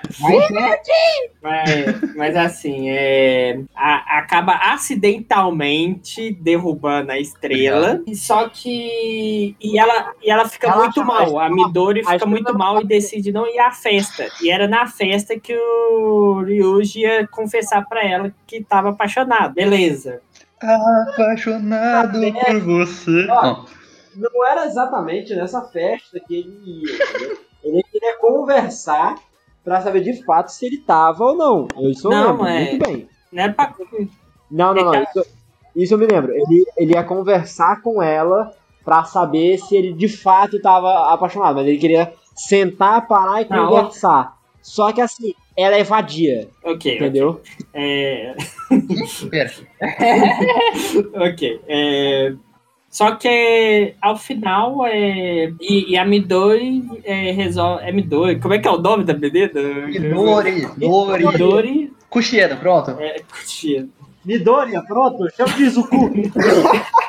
[1.43, 8.01] Mas, mas assim, é, a- acaba acidentalmente derrubando a estrela.
[8.15, 9.57] Só que.
[9.61, 11.39] E ela, e ela fica Ela muito mal.
[11.39, 14.27] A Midori fica muito mal e decide não ir à festa.
[14.43, 19.55] E era na festa que o Ryuji ia confessar pra ela que tava apaixonado.
[19.55, 20.21] Beleza.
[20.61, 23.27] Apaixonado por você.
[23.27, 23.65] Não,
[24.17, 26.95] Não era exatamente nessa festa que ele ia.
[26.95, 27.39] entendeu?
[27.63, 29.17] Ele queria conversar
[29.63, 31.69] pra saber de fato se ele tava ou não.
[31.91, 33.09] Isso eu Não, lembro é- muito bem.
[33.33, 33.75] Não é pra.
[34.51, 34.95] Não, não, não.
[34.95, 35.27] Ele Isso,
[35.77, 36.33] isso eu me lembro.
[36.33, 38.51] Ele, ele ia conversar com ela
[38.85, 41.57] pra saber se ele de fato tava apaixonado.
[41.57, 44.37] Mas ele queria sentar, parar e Não, conversar.
[44.63, 46.97] Só que assim, ela é vadia, Ok.
[46.97, 47.41] entendeu?
[47.73, 48.35] É,
[49.31, 49.51] pera.
[51.15, 51.61] ok.
[51.69, 52.33] é,
[52.91, 57.85] só que ao final é, e, e a Midori é, resolve.
[57.85, 58.41] É Midori.
[58.41, 59.51] Como é que é o nome da menina?
[60.13, 60.69] Nori.
[60.77, 61.27] Nori.
[61.27, 61.93] Midori.
[62.09, 62.91] Cuxiena, pronto.
[62.99, 63.89] É, Kushida.
[64.25, 66.13] Midoriya, pronto, chama de Izuku.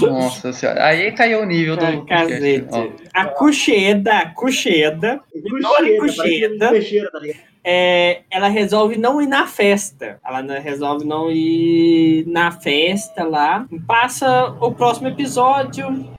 [0.00, 0.84] Nossa senhora.
[0.84, 1.84] Aí caiu o nível do.
[1.84, 2.04] Ah.
[2.04, 2.92] Cacete.
[3.14, 7.20] A Kushida, a Kushida, Midori Kushida, Peixeira, tá
[7.70, 10.18] é, ela resolve não ir na festa.
[10.24, 13.66] Ela resolve não ir na festa lá.
[13.86, 16.10] Passa o próximo episódio.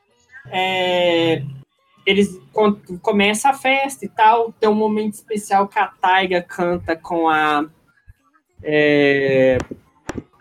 [0.51, 1.41] é,
[2.05, 2.39] eles
[3.01, 4.53] começa a festa e tal.
[4.59, 7.65] Tem um momento especial que a Taiga canta com a.
[8.61, 9.57] é,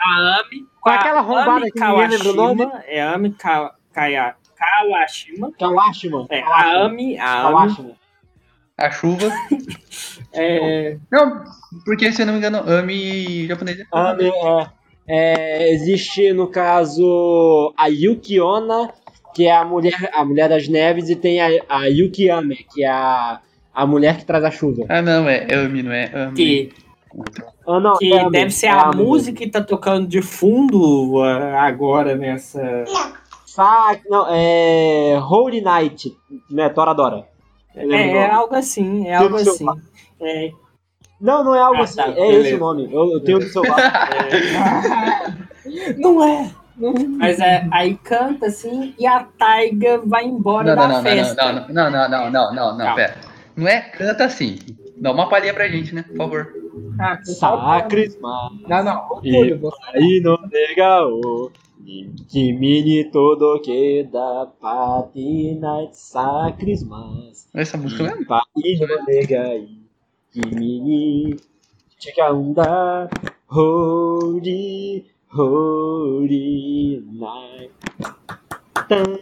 [0.01, 0.68] a Ami.
[0.81, 2.65] Com aquela arrombada Ami que ninguém lembra o nome.
[2.67, 2.85] Kawashima.
[2.87, 5.53] É Ami Ka- Kaya- Kawashima.
[5.59, 6.27] Kawashima.
[6.31, 7.19] É, a Ami.
[7.19, 7.43] A Ami.
[7.43, 7.91] Kawashima.
[8.79, 9.29] A chuva.
[10.33, 11.43] É, Não,
[11.85, 13.79] porque se eu não me engano, Ami japonês.
[13.93, 14.67] Ame, é,
[15.09, 18.93] é, existe, no caso, a Yukiona,
[19.35, 22.89] que é a mulher, a mulher das neves, e tem a, a Yukiame, que é
[22.91, 23.41] a,
[23.75, 24.85] a mulher que traz a chuva.
[24.89, 26.35] Ah, não, é Ami, não é Ami.
[26.37, 26.73] que
[27.67, 29.03] Ah, não, que é deve ser é a Ame.
[29.03, 32.85] música que tá tocando de fundo ah, agora nessa.
[33.47, 36.17] Sa- não, é Holy Night,
[36.51, 37.27] né, Toradora.
[37.75, 39.67] É, o é algo assim, é algo seu assim.
[40.21, 40.51] É,
[41.21, 42.41] Não, não é algo Ah, assim, tá, é beleza.
[42.49, 44.09] esse o nome, eu, eu tenho do celular.
[45.99, 46.51] Não é.
[47.19, 51.11] mas é, aí canta assim e a Taiga vai embora Não, da não, não, não,
[51.11, 51.53] festa.
[51.53, 52.95] não, não, não, não, não, não, não, Calma.
[52.95, 53.17] pera.
[53.57, 54.59] Não é canta assim.
[54.97, 56.03] Dá uma palhinha pra gente, né?
[56.03, 56.49] Por favor.
[56.99, 58.51] Ah, Sacrisma.
[58.69, 59.09] Não, não.
[59.11, 59.77] Orgulho, você.
[59.95, 60.21] Aí é.
[60.21, 61.51] não nega o.
[62.35, 67.49] mini todo que da patina de sacrismas.
[67.55, 68.27] Essa música é mesmo?
[68.27, 69.79] Patina nega aí.
[70.35, 71.37] mini,
[72.01, 73.09] Chega um da
[73.49, 75.07] Holy.
[75.33, 77.73] Holy night.
[78.89, 79.19] Tan.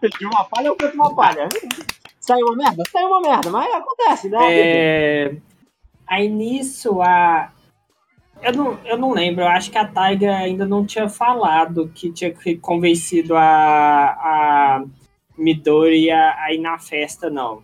[0.00, 1.48] Perdi uma palha ou canto uma palha?
[2.24, 2.82] Saiu uma merda?
[2.90, 4.38] Saiu uma merda, mas acontece, né?
[4.50, 5.36] É...
[6.06, 7.52] Aí nisso a.
[8.40, 12.10] Eu não, eu não lembro, eu acho que a Taiga ainda não tinha falado que
[12.10, 14.84] tinha convencido a, a
[15.36, 17.62] Midori a, a ir na festa, não.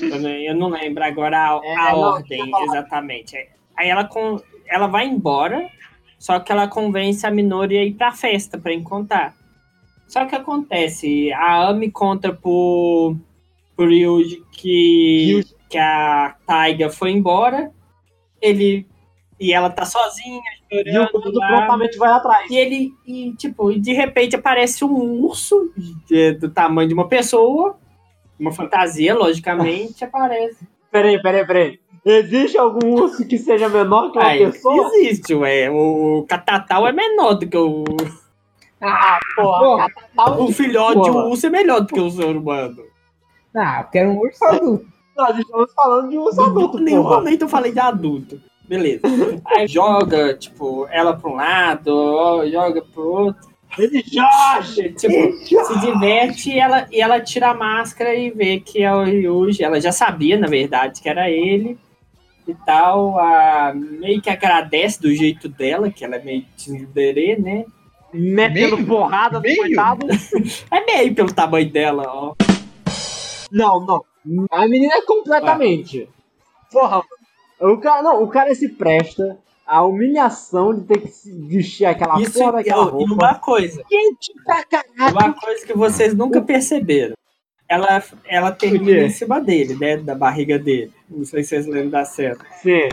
[0.00, 3.36] Eu não, eu não lembro agora a, É, a não, ordem exatamente.
[3.76, 5.70] Aí ela, com, ela vai embora,
[6.18, 9.34] só que ela convence a Minori a ir pra festa pra encontrar.
[10.08, 13.16] Só que acontece, a Ami conta pro,
[13.86, 17.70] Ryuji que, que a Taiga foi embora,
[18.40, 18.86] ele
[19.40, 21.46] e ela tá sozinha, E o chorando mundo lá.
[21.58, 22.50] prontamente vai atrás.
[22.50, 25.72] E ele, e, tipo, e de repente aparece um urso
[26.08, 27.78] de- do tamanho de uma pessoa,
[28.38, 30.58] uma fantasia, logicamente, aparece.
[30.90, 31.80] Peraí, peraí, peraí.
[32.04, 34.88] Existe algum urso que seja menor que uma Aí, pessoa?
[34.96, 35.70] existe, ué.
[35.70, 37.84] O catatal é menor do que o.
[38.80, 39.58] Ah, porra.
[39.60, 39.86] Porra.
[39.90, 42.82] Catatau- O filhote de um urso é melhor do que o ser humano.
[43.54, 44.86] Ah, eu quero um urso adulto.
[45.16, 47.16] Nós estamos falando de urso adulto, Em nenhum porra.
[47.16, 48.40] momento eu falei de adulto.
[48.68, 49.02] Beleza.
[49.46, 53.48] Aí joga, tipo, ela pra um lado, joga pro outro.
[53.78, 54.92] Ele Jorge!
[54.94, 55.32] Tipo,
[55.64, 59.62] se diverte e ela, e ela tira a máscara e vê que é o Ryuji.
[59.62, 61.76] Ela já sabia, na verdade, que era ele
[62.46, 63.18] e tal.
[63.18, 67.64] A, meio que agradece do jeito dela, que ela é meio tsundere, né?
[68.14, 68.86] Metendo Meio?
[68.86, 69.56] porrada no Meio?
[69.58, 70.06] coitado.
[70.72, 72.34] É meio pelo tamanho dela, ó.
[73.50, 74.04] Não, não.
[74.50, 76.08] A menina é completamente.
[76.70, 77.02] Porra,
[77.60, 77.74] mano.
[77.74, 82.20] O cara, não, o cara se presta à humilhação de ter que se vestir aquela
[82.20, 83.14] Isso porra e, daquela e roupa.
[83.14, 83.82] uma coisa.
[83.88, 85.12] Quente pra caralho.
[85.16, 87.14] Uma coisa que vocês nunca perceberam.
[87.68, 89.96] Ela, ela termina em cima dele, né?
[89.98, 90.92] Da barriga dele.
[91.08, 92.38] Não sei se vocês lembram da cena.
[92.62, 92.88] Sim.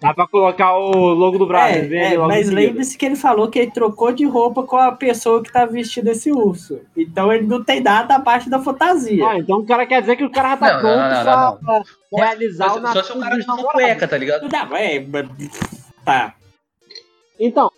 [0.00, 1.92] Dá pra colocar o logo do Brasil.
[1.94, 5.42] É, é, mas lembre-se que ele falou que ele trocou de roupa com a pessoa
[5.42, 6.80] que tá vestindo esse urso.
[6.96, 9.28] Então ele não tem nada abaixo da fantasia.
[9.28, 11.82] Ah, então o cara quer dizer que o cara tá Não, pronto não, não, pra,
[12.26, 14.48] realizar Só, o só se o cara tá cueca, tá ligado?
[14.50, 15.28] Não, é, mas-
[16.02, 16.34] tá.
[17.38, 17.70] Então,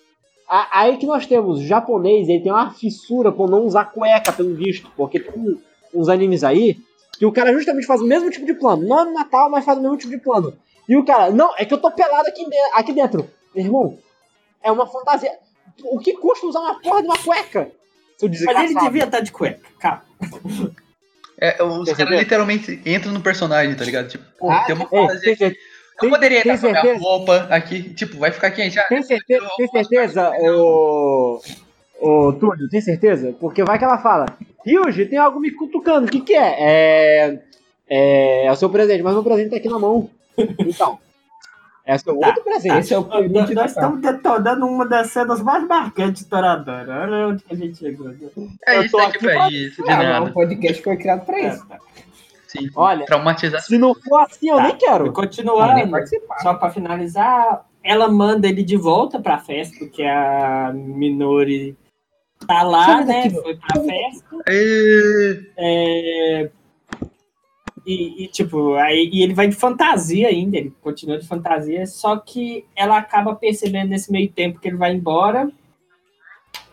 [0.49, 4.31] a- aí que nós temos o japonês, ele tem uma fissura por não usar cueca,
[4.33, 5.59] pelo visto, porque tem
[5.93, 6.77] uns animes aí
[7.19, 8.87] que o cara justamente faz o mesmo tipo de plano.
[8.87, 10.53] Não é no Natal, mas faz o mesmo tipo de plano.
[10.93, 13.27] E o cara, não, é que eu tô pelado aqui, de- aqui dentro.
[13.55, 13.99] Meu irmão,
[14.63, 15.33] é uma fantasia.
[15.85, 17.71] O que custa usar uma porra de uma cueca?
[18.19, 20.03] Seu Mas ele devia estar de cueca, calma.
[21.39, 24.09] É, os caras literalmente entram no personagem, tá ligado?
[24.09, 26.79] Tipo, pô, Ah, tem uma Ei, fantasia tem, cer- Eu tem- poderia tem estar com
[26.79, 28.79] a minha roupa aqui, tipo, vai ficar quente.
[28.79, 31.41] Ah, tem certeza, tem certeza, ô.
[32.01, 33.35] Ô, Túlio, tem certeza?
[33.41, 34.27] Porque vai que ela fala,
[34.67, 36.57] Ryuji, tem algo me cutucando, o que que é?
[36.59, 37.39] É.
[37.89, 40.11] É, é o seu presente, mas meu presente tá aqui na mão.
[40.59, 40.99] Então.
[41.85, 42.79] É o seu Tá, outro presente.
[42.79, 47.03] Esse é o presente Nós estamos detonando uma das cenas mais marcantes de Toradora.
[47.03, 48.09] Olha onde que a gente chegou.
[48.67, 50.25] é eu isso aqui pra isso, de Ah, nada.
[50.27, 51.65] o podcast foi criado pra isso.
[51.65, 51.79] É, tá.
[52.47, 53.61] Sim, Olha, traumatizar.
[53.63, 54.63] Se não for assim, eu Tá.
[54.65, 54.99] nem quero.
[54.99, 55.91] Não, nem Continuando,
[56.43, 61.77] só pra finalizar, ela manda ele de volta pra festa, porque a Minori
[62.47, 63.29] tá lá, né?
[63.31, 64.37] Foi pra festa.
[65.57, 66.51] É,
[67.85, 72.17] E, e, tipo, aí, e ele vai de fantasia ainda, ele continua de fantasia, só
[72.17, 75.51] que ela acaba percebendo nesse meio tempo que ele vai embora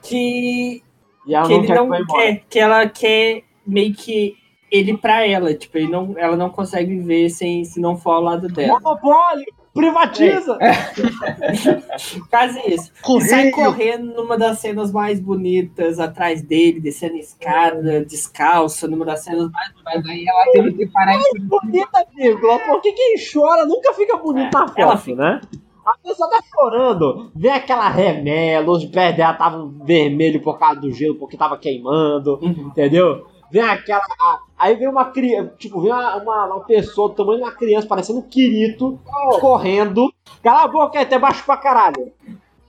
[0.04, 0.84] que,
[1.26, 2.06] E ela que não ele quer que não embora.
[2.06, 4.36] quer, que ela quer meio que
[4.72, 8.22] ele pra ela, tipo, ele não, ela não consegue viver sem, se não for ao
[8.22, 8.80] lado dela.
[8.80, 9.59] Monopólio!
[9.74, 10.58] Privatiza!
[12.30, 12.92] Quase isso.
[12.92, 13.54] E sai Correio.
[13.54, 19.72] correndo numa das cenas mais bonitas atrás dele, descendo escada, descalça, numa das cenas mais
[19.84, 22.60] Mas aí ela teve que parar de Bonita, vírgula.
[22.60, 25.42] Porque quem chora nunca fica bonito na ela foto, né?
[25.86, 30.92] A pessoa tá chorando, vem aquela remela, os pés dela estavam vermelhos por causa do
[30.92, 32.68] gelo, porque tava queimando, Uhum.
[32.68, 33.26] entendeu?
[33.52, 34.04] Vem aquela.
[34.22, 37.52] a- Aí vem uma criança, tipo, vem uma, uma, uma pessoa do tamanho de uma
[37.54, 39.00] criança, parecendo um Kirito,
[39.40, 40.14] correndo.
[40.44, 42.12] Cala a boca, é até baixo pra caralho.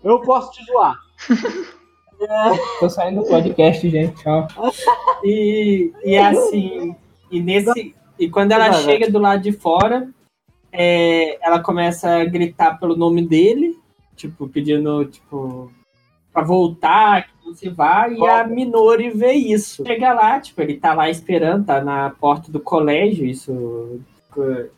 [0.05, 0.97] Eu posso te zoar.
[2.79, 4.23] Tô saindo do podcast, gente.
[4.23, 4.47] Tchau.
[5.25, 6.95] E, e assim,
[7.31, 7.95] e nesse.
[8.19, 10.09] E quando ela chega do lado de fora,
[10.71, 13.79] é, ela começa a gritar pelo nome dele,
[14.15, 15.73] tipo, pedindo, tipo,
[16.33, 19.85] pra voltar, se vá, e a Minori vê isso.
[19.87, 24.01] Chega lá, tipo, ele tá lá esperando, tá na porta do colégio, isso.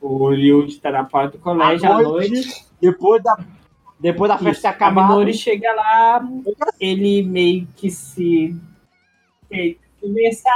[0.00, 2.64] O Ryuji tá na porta do colégio à noite.
[2.80, 3.36] Depois da,
[4.00, 4.90] depois da festa ter A.
[4.90, 6.26] Minori chega lá,
[6.80, 8.56] ele meio que se
[10.00, 10.50] começar,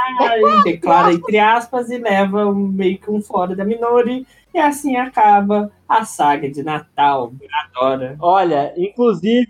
[0.63, 4.25] declara entre aspas e leva um- meio que um fora da Minori.
[4.53, 7.31] E assim acaba a saga de Natal.
[7.75, 8.15] Adora.
[8.19, 9.47] Olha, inclusive,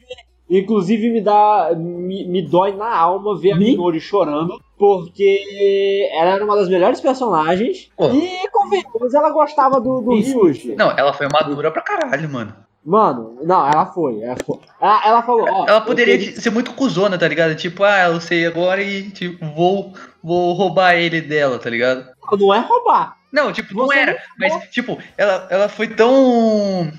[0.50, 1.72] Inclusive me dá.
[1.76, 3.72] Me, me dói na alma ver a Me?
[3.72, 4.60] Minori chorando.
[4.78, 7.90] Porque ela era uma das melhores personagens.
[7.98, 8.10] Pô.
[8.10, 10.40] E convenhamos, ela gostava do, do Isso.
[10.42, 10.76] Ryuji.
[10.76, 12.56] Não, ela foi madura pra caralho, mano.
[12.86, 14.22] Mano, não, ela foi.
[14.22, 14.60] Ela, foi.
[14.80, 15.66] ela, ela falou, ó.
[15.68, 17.54] Ela poderia queria- ser muito cuzona, tá ligado?
[17.56, 19.92] Tipo, ah, eu sei agora e tipo, vou,
[20.24, 22.06] vou roubar ele dela, tá ligado?
[22.40, 23.18] Não é roubar.
[23.34, 24.18] Não, tipo, não Você era.
[24.40, 26.90] Mas, tipo, ela, ela foi tão.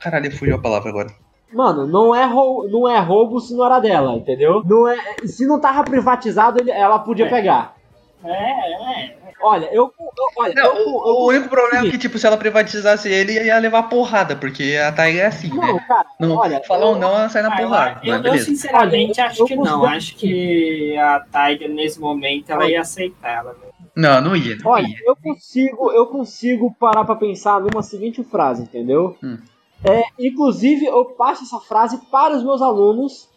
[0.00, 1.08] Caralho, fugiu a palavra agora.
[1.56, 4.62] Mano, não é, rou não é roubo se não era dela, entendeu?
[4.64, 7.30] Não é, se não tava privatizado, ela podia É.
[7.30, 7.74] pegar.
[8.22, 8.30] É,
[9.12, 9.16] é.
[9.42, 9.84] Olha, eu.
[9.98, 13.32] eu- olha, Não, eu, o, o único problema é que, tipo, se ela privatizasse ele,
[13.42, 15.84] ia levar porrada, porque a Taiga é assim, Não, né?
[15.86, 18.00] cara, Não, olha, falar eu- ou não, ela sai na Ah, eu, porrada.
[18.02, 18.44] eu- eu, beleza.
[18.46, 19.84] sinceramente Olha, acho eu que não.
[19.84, 23.38] Acho que a Tiger, nesse momento, ela ia aceitar.
[23.38, 24.96] Ela não- Não, não ia, não Olha, ia.
[25.06, 29.16] eu consigo, eu consigo parar pra pensar numa seguinte frase, entendeu?
[29.22, 29.38] Hum.
[29.84, 33.28] É, inclusive, eu passo essa frase para os meus alunos.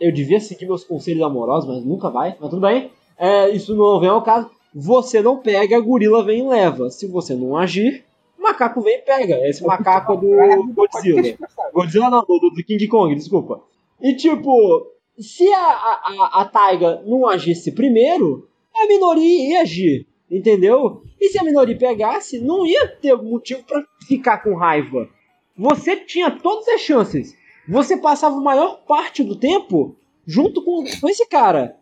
[0.00, 2.36] Eu devia seguir meus conselhos amorosos, mas nunca vai.
[2.40, 2.90] Mas tudo bem.
[3.16, 4.50] É, isso não vem ao caso.
[4.74, 6.90] Você não pega, gorila vem e leva.
[6.90, 8.04] Se você não agir,
[8.38, 9.48] macaco vem e pega.
[9.48, 11.38] Esse macaco é do Godzilla.
[11.72, 13.62] Godzilla não, do, do King Kong, desculpa.
[14.00, 20.06] E tipo, se a, a, a, a Taiga não agisse primeiro, a Minori ia agir,
[20.30, 21.02] entendeu?
[21.20, 25.08] E se a Minori pegasse, não ia ter motivo pra ficar com raiva.
[25.56, 27.36] Você tinha todas as chances.
[27.68, 31.76] Você passava a maior parte do tempo junto com, com esse cara.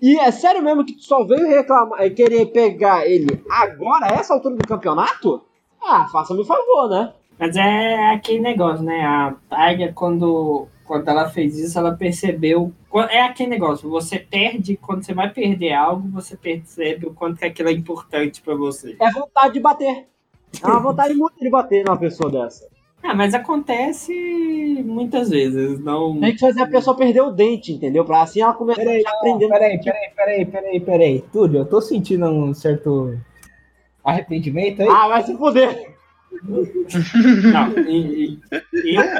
[0.00, 4.18] E é sério mesmo que tu só veio reclamar e querer pegar ele agora, a
[4.18, 5.42] essa altura do campeonato?
[5.82, 7.14] Ah, faça-me um favor, né?
[7.38, 9.02] Mas é aquele negócio, né?
[9.02, 12.72] A Tiger, quando, quando ela fez isso, ela percebeu.
[13.10, 17.44] É aquele negócio, você perde, quando você vai perder algo, você percebe o quanto que
[17.44, 18.96] aquilo é importante pra você.
[19.00, 20.06] É vontade de bater.
[20.62, 22.66] É uma vontade muito de bater numa pessoa dessa.
[23.08, 24.12] Ah, mas acontece
[24.84, 26.18] muitas vezes, não.
[26.18, 28.04] Tem que fazer a pessoa perder o dente, entendeu?
[28.04, 29.48] Pra assim ela começar Peraí, a aprender.
[29.48, 31.24] Peraí, peraí, peraí, peraí, peraí.
[31.32, 33.16] Túlio, eu tô sentindo um certo
[34.04, 34.88] arrependimento aí.
[34.88, 35.94] Ah, vai se fuder.
[36.42, 38.38] Não, e, e-
[38.74, 38.96] e-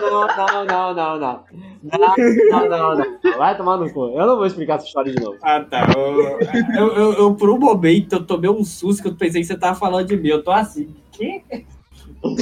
[0.00, 1.44] Não, não, não, não, não.
[1.82, 2.14] Não,
[2.50, 3.38] não, não, não.
[3.38, 4.08] Vai tomar no cu.
[4.08, 5.36] Eu não vou explicar essa história de novo.
[5.42, 5.86] Ah, tá.
[5.96, 6.30] Eu,
[6.76, 9.56] eu, eu, eu, por um momento, eu tomei um susto que eu pensei que você
[9.56, 10.28] tava falando de mim.
[10.28, 11.42] Eu tô assim, que?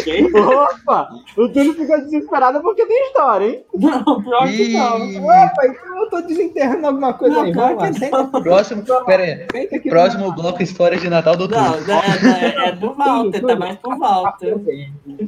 [0.03, 0.25] Que?
[0.37, 1.09] Opa!
[1.37, 3.65] O Túlio ficou desesperado porque tem história, hein?
[3.75, 5.25] Não, pior que não.
[5.25, 7.53] Opa, então eu tô desenterrando alguma coisa Não, aí.
[7.53, 9.81] Vamos lá, Próximo, pera aí.
[9.81, 11.87] Próximo bloco, história de Natal do Túlio.
[11.87, 14.57] não, é, é, é do Walter, tá mais pro Walter.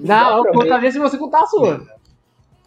[0.03, 1.87] Não, eu conto a ver se você contar a sua.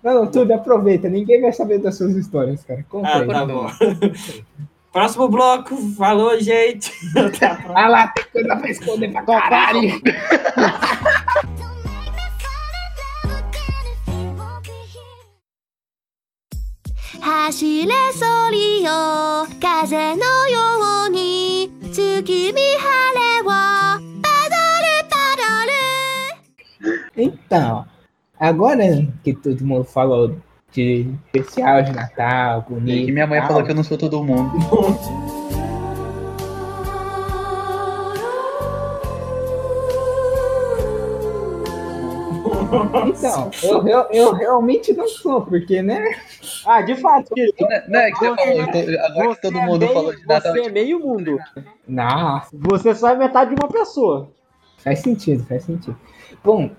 [0.03, 1.09] Não, não, Túlio, aproveita.
[1.09, 2.85] Ninguém vai saber das suas histórias, cara.
[2.89, 3.27] Conta Ah, aí.
[3.27, 3.67] tá bom.
[4.91, 6.91] Próximo bloco, falou, gente.
[7.17, 7.73] Até a próxima.
[7.79, 10.01] Ah lá, tem coisa pra esconder pra caralho.
[17.30, 18.90] 走れソリよ
[19.60, 20.58] 風のよ
[21.06, 22.60] うに月見晴
[23.14, 23.52] れをパ
[24.00, 27.84] ドルパドル Então,
[28.38, 28.76] agora
[29.24, 30.36] que todo mundo falou
[30.72, 33.06] de especial de Natal, E bonito.
[33.06, 34.52] que minha mãe tal, falou que eu não sou todo mundo.
[43.07, 46.15] Então, eu, eu, eu realmente não sou, porque, né?
[46.65, 47.67] Ah, de fato, querido.
[47.67, 50.53] Né, né, que você falou, então, agora que todo é mundo meio, falou de Natal.
[50.53, 51.37] Você é meio mundo.
[51.87, 54.29] Nossa, Você só é metade de uma pessoa.
[54.77, 55.97] faz sentido, faz sentido.
[56.43, 56.71] Bom,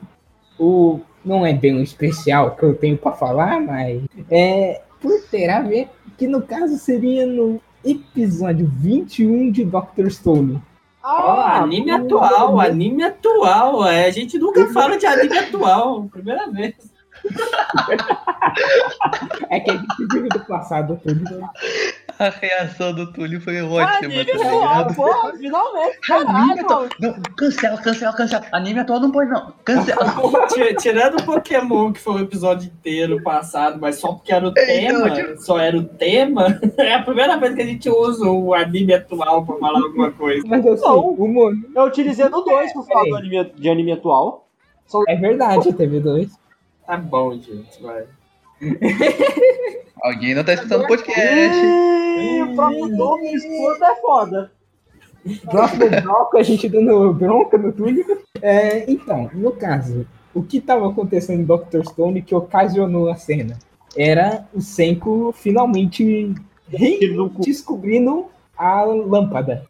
[0.59, 5.49] o não é bem um especial que eu tenho pra falar, mas é por ter
[5.49, 10.61] a ver que no caso seria no episódio 21 de Doctor Stone.
[11.03, 13.87] Ó, anime atual, anime atual.
[13.87, 16.09] É, a gente nunca fala de anime atual.
[16.11, 16.75] Primeira vez.
[19.49, 21.25] É que a gente vive do passado tudo.
[22.23, 25.99] A reação do Túlio foi ótima, Anime tá atual, pô, finalmente.
[26.13, 26.89] Anime atual.
[26.89, 26.91] Caralho.
[27.01, 28.47] Não, cancela, cancela, cancela.
[28.53, 29.53] Anime atual não pode, não.
[29.65, 30.05] Cancela.
[30.49, 34.53] Ti- Tirando o Pokémon, que foi o episódio inteiro passado, mas só porque era o
[34.53, 38.55] tema, então, só era o tema, é a primeira vez que a gente usa o
[38.55, 40.47] anime atual pra falar alguma coisa.
[40.47, 41.69] Mas eu o mundo.
[41.75, 44.47] Eu utilizei no 2 por falar do anime, de anime atual.
[45.09, 46.31] É verdade, teve dois.
[46.87, 48.05] Tá bom, gente, vai.
[50.03, 51.61] Alguém não tá escutando o podcast.
[52.19, 54.53] E o próprio nome escuta é foda.
[55.51, 58.05] Próximo bloco, a gente dando bronca no Túlio.
[58.41, 63.59] É, então, no caso, o que estava acontecendo em Doctor Stone que ocasionou a cena?
[63.97, 66.35] Era o Senko finalmente
[67.39, 68.27] descobrindo
[68.57, 69.67] a lâmpada.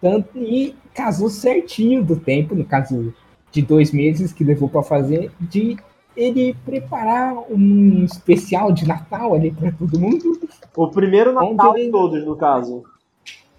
[0.00, 3.14] Tanto, e casou certinho do tempo, no caso
[3.52, 5.76] de dois meses que levou para fazer, de
[6.16, 10.38] ele preparar um especial de Natal ali pra todo mundo.
[10.76, 12.84] O primeiro Natal de ele- todos, no caso.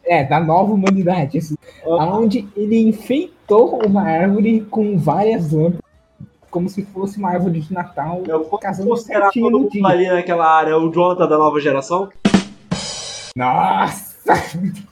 [0.03, 1.37] É, da nova humanidade.
[1.37, 5.79] Assim, onde ele enfeitou uma árvore com várias lâmpadas,
[6.49, 9.85] como se fosse uma árvore de Natal, Eu posso considerar todo mundo dia.
[9.87, 12.09] ali naquela área o Jonathan da nova geração?
[13.35, 14.11] Nossa!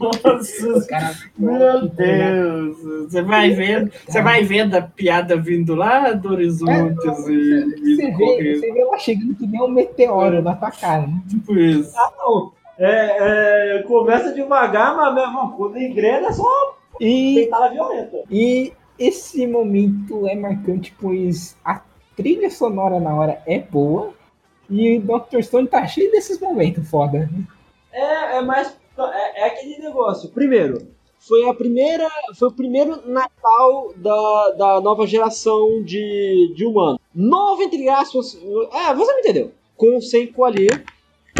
[0.00, 2.76] Nossa, cara, meu Deus.
[3.10, 8.56] Você vai vendo, você vai vendo a piada vindo lá do horizonte, assim, Você vê,
[8.56, 11.06] você vê ela chegando que nem um meteoro na tua cara.
[11.06, 11.20] né?
[11.28, 11.92] tipo isso.
[11.96, 12.52] Ah, não.
[12.78, 18.22] É, é, começa devagar, mas mesmo quando engrena é só E, peitada violenta.
[18.30, 21.80] e esse momento é marcante, pois a
[22.14, 24.12] trilha sonora na hora é boa.
[24.68, 25.42] E o Dr.
[25.42, 27.30] Stone tá cheio desses momentos foda.
[27.92, 28.76] É, é mais.
[28.98, 30.30] É, é aquele negócio.
[30.30, 32.08] Primeiro, foi a primeira.
[32.38, 37.00] Foi o primeiro Natal da, da nova geração de, de humanos.
[37.14, 38.38] Novo, entre aspas.
[38.72, 39.52] É, você me entendeu.
[39.76, 40.68] Com o Senko ali.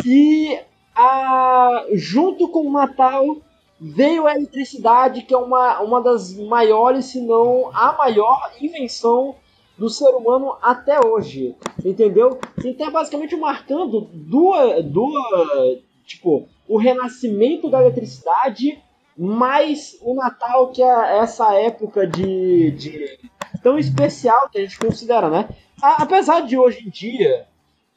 [0.05, 0.59] E
[0.95, 3.37] a, junto com o Natal
[3.79, 9.37] veio a eletricidade, que é uma, uma das maiores, se não a maior invenção
[9.79, 11.55] do ser humano até hoje.
[11.85, 12.39] Entendeu?
[12.65, 18.79] Então é basicamente marcando duas, duas tipo, o renascimento da eletricidade,
[19.17, 23.19] mais o Natal, que é essa época de, de
[23.63, 25.49] tão especial que a gente considera, né?
[25.83, 27.47] A- apesar de hoje em dia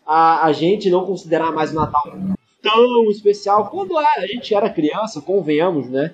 [0.05, 2.03] a, a gente não considerar mais o Natal
[2.61, 6.13] tão especial, quando a a gente era criança, convenhamos, né?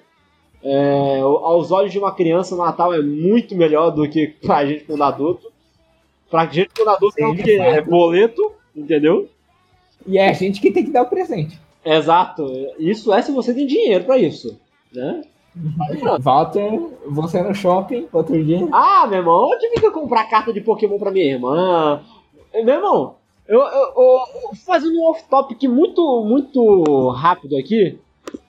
[0.63, 4.83] É, aos olhos de uma criança, o Natal é muito melhor do que pra gente
[4.85, 5.51] quando adulto.
[6.29, 7.49] Pra gente quando adulto é o Sim, fato.
[7.49, 9.29] É boleto, entendeu?
[10.07, 11.59] E é a gente que tem que dar o presente.
[11.85, 12.45] Exato.
[12.79, 14.59] Isso é se você tem dinheiro pra isso.
[14.93, 15.21] Né?
[16.19, 18.67] Walter, você no shopping outro dia.
[18.73, 22.01] Ah, meu irmão, eu tive que comprar carta de Pokémon pra minha irmã.
[22.53, 23.15] Meu irmão,
[23.47, 27.97] eu, eu, eu- fazendo um off-topic muito, muito rápido aqui.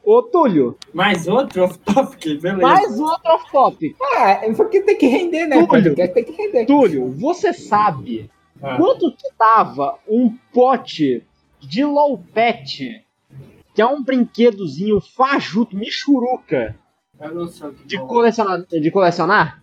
[0.05, 2.57] Ô, Túlio, Mais outro off-topic, beleza.
[2.63, 3.95] mais outro off-topic.
[4.01, 5.65] Ah, é porque tem que render, né?
[5.67, 5.95] Túlio.
[5.95, 6.65] Tem que render.
[6.67, 8.31] Túlio, você sabe
[8.63, 8.77] Ah.
[8.77, 11.23] quanto que tava um pote
[11.61, 13.05] de low pet,
[13.77, 16.75] que é um brinquedozinho fajuto, michuruca,
[17.21, 18.63] Eu não sei o que de colecionar?
[18.63, 19.63] De colecionar?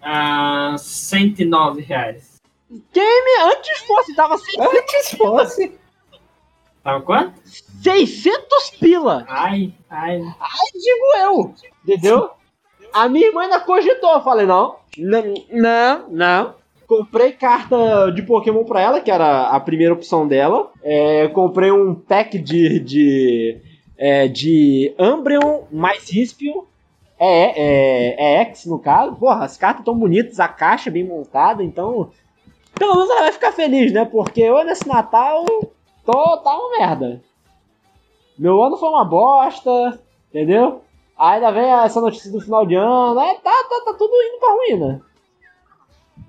[0.00, 2.40] Ah, 109 reais.
[2.70, 5.76] Antes fosse, tava sem Antes fosse.
[6.84, 7.40] Tava quanto?
[7.82, 9.24] 600 pila.
[9.28, 10.20] Ai, ai.
[10.72, 12.30] digo eu, entendeu?
[12.92, 16.54] A minha irmã ainda cogitou, eu falei, não, não, não, não.
[16.86, 20.70] Comprei carta de Pokémon pra ela, que era a primeira opção dela.
[20.82, 23.60] É, comprei um pack de, de,
[23.98, 26.62] é, de Umbreon mais Rispion.
[27.18, 29.16] É, é, é X no caso.
[29.16, 32.10] Porra, as cartas tão bonitas, a caixa bem montada, então.
[32.78, 34.04] Pelo menos ela vai ficar feliz, né?
[34.04, 35.44] Porque eu nesse Natal
[36.04, 37.22] tô, tá uma merda.
[38.38, 40.82] Meu ano foi uma bosta, entendeu?
[41.18, 44.52] Ainda vem essa notícia do final de ano, é, tá, tá, tá tudo indo pra
[44.52, 45.05] ruína.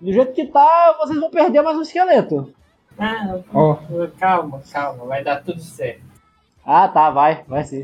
[0.01, 2.53] Do jeito que tá, vocês vão perder mais um esqueleto.
[2.99, 3.77] Ah, Ó,
[4.19, 6.01] calma, calma, vai dar tudo certo.
[6.65, 7.83] Ah, tá, vai, vai sim.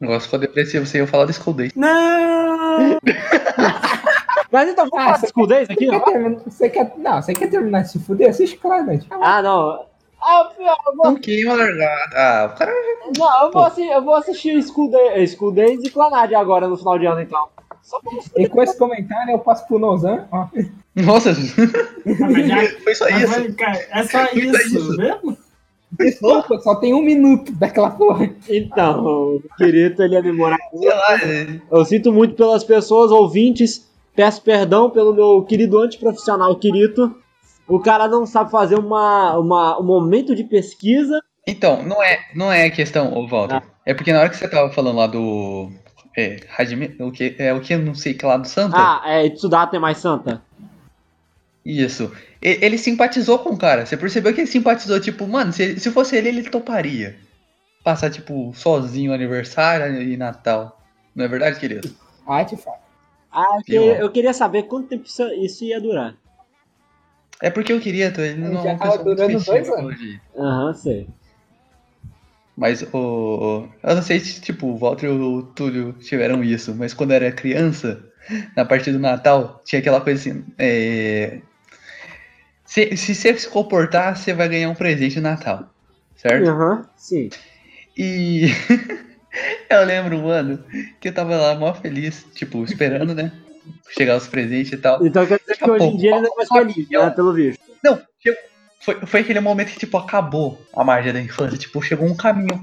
[0.00, 1.70] O negócio ficou depressivo, você ia falar do Skull Day.
[1.76, 2.98] Não!
[4.50, 7.32] Mas então, vamos Ah, falar de Skull Days aqui, quer, terminar, você quer, não, você
[7.32, 8.30] quer terminar de se fuder?
[8.30, 9.04] Assiste Clannad.
[9.10, 9.86] Ah, não.
[10.20, 12.10] Ah, eu, vou, Não queima largada.
[12.14, 12.72] Ah, o cara.
[13.18, 16.76] não, eu vou, assi- eu vou assistir Skull, Day, Skull Days e Clannad agora no
[16.76, 17.48] final de ano, então.
[17.92, 20.26] Só pra E com esse comentário eu passo pro Nozan.
[20.32, 20.46] Ó.
[20.96, 21.34] Nossa, Ah,
[22.30, 23.54] mas já- foi só isso.
[23.54, 24.96] cara, é só Foi isso, isso.
[24.96, 25.36] mesmo?
[25.98, 28.30] Desculpa, só tem um minuto daquela porra.
[28.48, 29.04] Então,
[29.36, 33.86] o querido, ele ia demorar Sei lá, é- Eu sinto muito pelas pessoas ouvintes.
[34.16, 37.14] Peço perdão pelo meu querido antiprofissional Quirito.
[37.68, 41.20] O cara não sabe fazer uma, uma, um momento de pesquisa.
[41.46, 43.62] Então, não é, não é questão, ô Walter.
[43.84, 45.70] É porque na hora que você tava falando lá do.
[46.16, 47.34] É, Hajime, o que?
[47.38, 47.76] É o que?
[47.76, 48.76] Não sei que lá do Santa?
[48.76, 50.42] Ah, é Tsudata é mais santa.
[51.64, 52.12] Isso.
[52.42, 53.86] E- Ele simpatizou com o cara.
[53.86, 57.16] Você percebeu que ele simpatizou, tipo, mano, se, se fosse ele, ele toparia.
[57.84, 60.80] Passar, tipo, sozinho aniversário e Natal.
[61.14, 61.94] Não é verdade, querido?
[62.26, 62.76] Ah, te falo.
[63.30, 66.14] Ah, eu, queria, eu queria saber quanto tempo isso, isso ia durar.
[67.40, 69.68] É porque eu queria, tô, ele não é Já uma tava pessoa muito durando dois
[69.68, 70.00] anos.
[70.36, 71.08] Aham, sei.
[72.56, 76.92] Mas o, Eu não sei se, tipo, o Walter e o Túlio tiveram isso, mas
[76.92, 78.04] quando era criança,
[78.56, 80.44] na parte do Natal, tinha aquela coisa assim.
[80.58, 81.40] é,
[82.64, 85.70] Se, se você se comportar, você vai ganhar um presente no Natal.
[86.16, 86.48] Certo?
[86.48, 87.30] Aham, sim.
[87.96, 88.46] E
[89.68, 90.64] eu lembro, mano,
[91.00, 93.32] que eu tava lá mó feliz, tipo, esperando, né?
[93.90, 95.04] chegar os presentes e tal.
[95.06, 97.10] Então quer dizer que hoje em dia ele não é mais feliz, né?
[97.10, 97.60] Pelo visto.
[97.82, 98.40] Não, chegou-
[98.84, 101.56] foi, foi aquele momento que, tipo, acabou a magia da infância.
[101.58, 102.62] Tipo, chegou um caminhão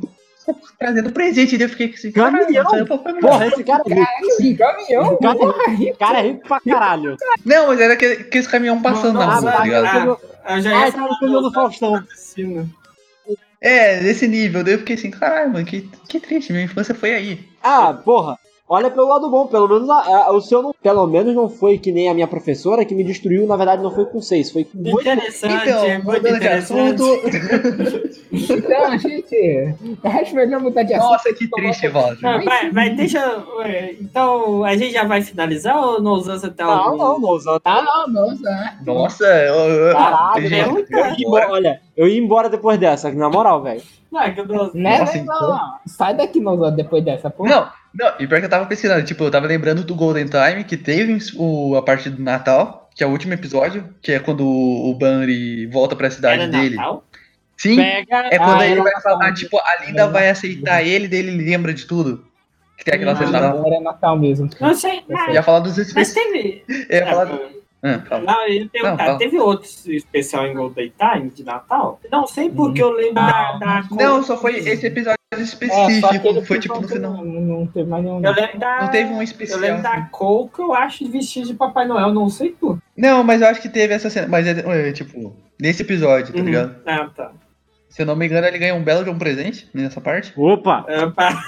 [0.77, 1.55] trazendo presente.
[1.55, 2.65] E eu fiquei assim, Caminhão?
[2.65, 2.87] caralho.
[3.21, 4.57] Porra, esse cara é rico.
[4.57, 7.17] Caminhão, Cara, porra, Esse cara é rico pra caralho.
[7.45, 10.19] Não, mas era aquele, aqueles caminhão passando Não, na não, rua, vai, tá ligado?
[10.43, 12.03] Ah, Eu já Ah, ia esse cara falar pegou no Faustão.
[12.03, 12.69] Piscina.
[13.61, 14.63] É, nesse nível.
[14.63, 16.51] Daí eu fiquei assim, caralho, mano, que, que triste.
[16.51, 17.47] Minha infância foi aí.
[17.61, 18.37] Ah, porra.
[18.71, 21.79] Olha pelo lado bom, pelo menos a- a- o seu não, pelo menos não foi
[21.79, 24.63] que nem a minha professora que me destruiu, na verdade não foi com seis, foi
[24.63, 27.01] com muito Interessante, Então, muito interessante.
[27.01, 28.19] assunto.
[28.31, 31.11] Então, gente, acho melhor mudar de assunto.
[31.11, 32.25] Nossa, que triste, Walter.
[32.27, 33.43] Ah, vai, vai, deixa.
[33.99, 36.97] Então, a gente já vai finalizar ou não usamos até Não, algum?
[36.97, 37.61] não, não usando.
[37.65, 38.35] Ah, não, não,
[38.85, 38.93] não.
[38.93, 43.63] Nossa, eu, Caralho, gente, Eu ia embora, olha, eu ia embora depois dessa, na moral,
[43.63, 43.81] velho.
[44.11, 45.41] Não, é que eu não- Né, Nossa, não, então.
[45.41, 45.73] não, não.
[45.87, 47.49] Sai daqui, não, depois dessa, porra.
[47.49, 50.63] Não, não, e pior que eu tava pesquisando, tipo, eu tava lembrando do Golden Time,
[50.63, 54.45] que teve o, a parte do Natal, que é o último episódio, que é quando
[54.47, 56.75] o Bunny volta pra cidade Era dele.
[56.75, 57.03] Natal?
[57.57, 58.17] Sim, Pega.
[58.31, 59.13] é quando Ah, ele era vai Natal.
[59.19, 62.25] falar, tipo, a Linda vai aceitar ele, daí ele lembra de tudo.
[62.77, 63.49] Que tem aquela Não, cena.
[63.49, 64.49] Agora é Natal mesmo.
[64.61, 66.13] Não sei, mas, ia falar dos mas especiais.
[66.13, 66.63] teve.
[66.89, 67.58] Eu ia falar do...
[67.81, 68.23] Ah, fala.
[68.25, 71.99] Não, eu ia perguntar, teve outros especial em Golden Time de Natal?
[72.11, 73.83] Não sei porque eu lembro da, da.
[73.91, 76.07] Não, só foi esse episódio É, específico.
[76.07, 77.13] aquele foi tipo no final.
[77.13, 78.21] Não, não teve mais nenhum.
[78.21, 78.81] Eu lembro da.
[78.81, 79.59] Não teve um Eu especial.
[79.59, 82.77] lembro da que eu acho de vestido de Papai Noel, não sei tu.
[82.97, 84.27] Não, mas eu acho que teve essa cena.
[84.27, 86.75] Mas é, é, tipo, nesse episódio, tá ligado?
[86.85, 87.31] Ah, tá.
[87.89, 90.31] Se eu não me engano, ele ganha um belo de um presente nessa parte.
[90.37, 90.85] Opa!
[90.89, 91.43] É, pá.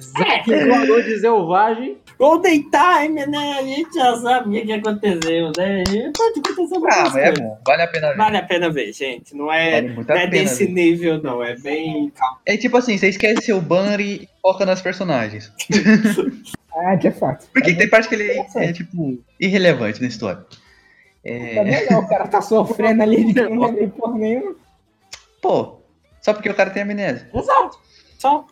[0.00, 1.98] Zaque voador de selvagem.
[2.22, 3.54] Golden Time, né?
[3.58, 5.82] A gente já sabe o que aconteceu, né?
[6.16, 8.16] Pode acontecer Ah, mas é bom, vale a pena ver.
[8.16, 9.34] Vale a pena ver, gente.
[9.34, 10.72] Não é, Vale não é desse ver.
[10.72, 11.42] nível, não.
[11.42, 12.12] É bem.
[12.46, 15.52] É tipo assim, você esquece seu banner e foca nas personagens.
[16.74, 17.46] Ah, de fato.
[17.52, 20.40] Porque tem parte que ele é, tipo, irrelevante na história.
[20.40, 20.48] Tá
[21.22, 21.62] É...
[21.62, 24.54] legal, o cara tá sofrendo ali de não lembra porra nenhuma.
[25.42, 25.80] Pô,
[26.22, 27.28] só porque o cara tem amnésia.
[27.34, 27.78] Exato.
[28.18, 28.46] Só.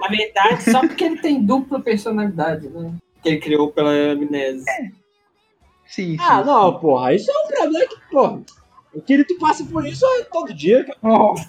[0.00, 2.92] Na verdade, só porque ele tem dupla personalidade, né?
[3.22, 4.64] Que ele criou pela amnésia.
[5.86, 6.16] Sim, sim.
[6.20, 7.14] Ah, não, porra.
[7.14, 8.40] Isso é um problema que, porra.
[8.94, 10.86] Eu queria que tu passe por isso todo dia.
[11.02, 11.34] Oh,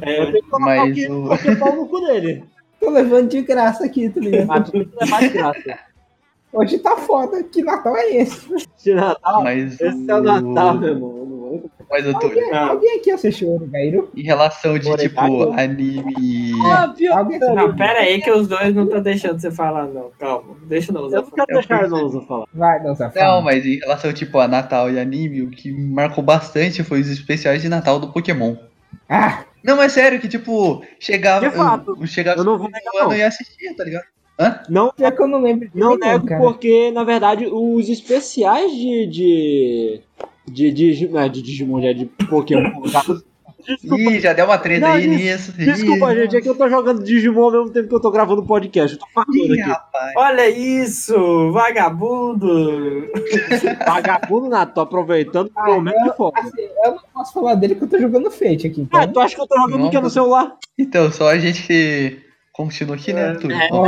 [0.00, 2.44] É, Eu tenho que colocar Mas aqui o- o pau no cu dele.
[2.80, 4.50] tô levando de graça aqui, tá ligado?
[4.50, 5.78] Ah, tu tem que levar de graça.
[6.52, 8.48] Hoje tá foda, que Natal é esse?
[8.82, 9.42] De Natal.
[9.42, 11.23] Mas Esse é o Natal, meu irmão.
[11.90, 14.10] Eu Mas, Alguém, alguém aqui assistiu o Gairo?
[14.16, 15.20] em relação de, tipo,
[15.52, 16.52] anime...
[16.66, 17.18] Ah, pior.
[17.18, 20.10] Alguém Não, pera aí que os dois não estão deixando você falar, não.
[20.18, 20.56] Calma.
[20.66, 21.16] Deixa não Eu usar.
[21.22, 22.46] não quero deixar não usar falar.
[22.52, 23.40] Vai, não, Zé, Não, fala.
[23.42, 27.08] mas em relação, tipo, a Natal e anime, o que me marcou bastante foi os
[27.10, 28.56] especiais de Natal do Pokémon.
[29.08, 31.48] Ah, Não, é sério, que, tipo, chegava...
[31.48, 31.96] De fato.
[32.00, 33.12] Eu, chegava Eu não vou negar, não.
[33.14, 34.04] e assistia, tá ligado?
[34.38, 34.60] Hã?
[34.68, 36.40] Não, é que eu não lembro de não nego cara.
[36.40, 39.06] porque, na verdade, os especiais de.
[39.06, 40.00] de.
[40.46, 42.82] De, de, não é de Digimon, é de Pokémon.
[42.90, 43.02] tá?
[43.66, 45.52] Desculpa, Ih, já deu uma treta aí des- nisso.
[45.52, 48.10] desculpa, Ih, gente, é que eu tô jogando Digimon ao mesmo tempo que eu tô
[48.10, 48.98] gravando o podcast.
[48.98, 49.70] Eu tô Ih, aqui.
[49.70, 50.12] rapaz.
[50.16, 53.08] Olha isso, vagabundo.
[53.86, 56.38] Vagabundo nada, tô aproveitando o Ah, momento de foco.
[56.38, 59.00] Assim, eu não posso falar dele que eu tô jogando Fate aqui, então.
[59.00, 60.56] Ah, tu acha que eu tô jogando o que no celular?
[60.78, 62.18] Então, só a gente
[62.54, 63.58] continua aqui, né, Túlio?
[63.70, 63.84] Ó,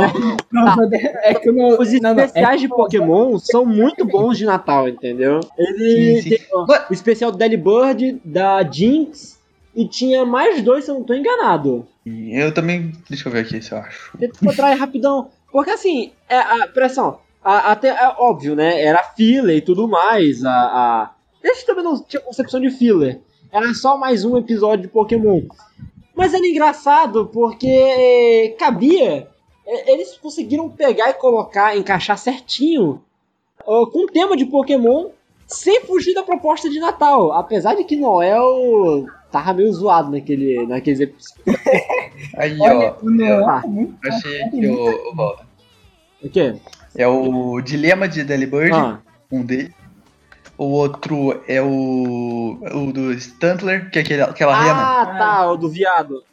[0.51, 1.79] não, mas é que não.
[1.79, 5.39] Os não, não, é especiais de Pokémon são muito bons de Natal, entendeu?
[5.57, 6.29] Ele Sim, sim.
[6.29, 9.39] tem ó, o especial do Delibird, da Jinx,
[9.73, 11.87] e tinha mais dois, se eu não tô enganado.
[12.05, 12.91] Eu também.
[13.09, 14.17] Deixa eu ver aqui se eu acho.
[14.17, 15.29] Tenta encontrar aí rapidão.
[15.51, 17.19] Porque assim, é, a pressão.
[17.43, 18.81] A, até é óbvio, né?
[18.81, 20.43] Era filler e tudo mais.
[20.43, 21.11] A, a...
[21.41, 23.21] Esse também não tinha concepção de filler.
[23.51, 25.43] Era só mais um episódio de Pokémon.
[26.17, 29.27] Mas era engraçado porque cabia.
[29.65, 33.01] é, Eles conseguiram pegar e colocar, encaixar certinho
[33.63, 35.09] com o tema de Pokémon
[35.45, 37.31] sem fugir da proposta de Natal.
[37.33, 41.45] Apesar de que Noel tava meio zoado naquele, naqueles episódios.
[42.35, 43.05] Aí, Olha, ó.
[43.05, 43.61] o Noel Ah.
[43.61, 43.95] tá muito.
[44.07, 45.45] Achei aqui o, o Walter.
[46.23, 46.55] O quê?
[46.95, 48.99] É o Dilema de Delibird, Ah,
[49.31, 49.73] um dele.
[50.57, 52.57] O outro é o.
[52.73, 55.01] o do Stuntler, que é aquele, aquela rena.
[55.01, 56.23] ah tá, o do viado.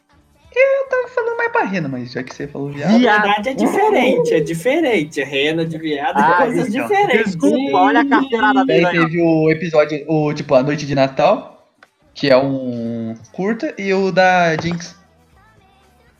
[0.89, 2.97] Tava falando mais pra rena, mas já que você falou viado.
[2.97, 5.21] Verdade é diferente, é diferente.
[5.23, 6.87] Rena de viado Ah, é coisas então.
[6.87, 7.35] diferentes.
[7.35, 8.97] Desculpa, olha a carteirada dele aí.
[8.99, 11.67] teve o episódio, o tipo, a noite de Natal,
[12.13, 14.95] que é um curta, e o da Jinx.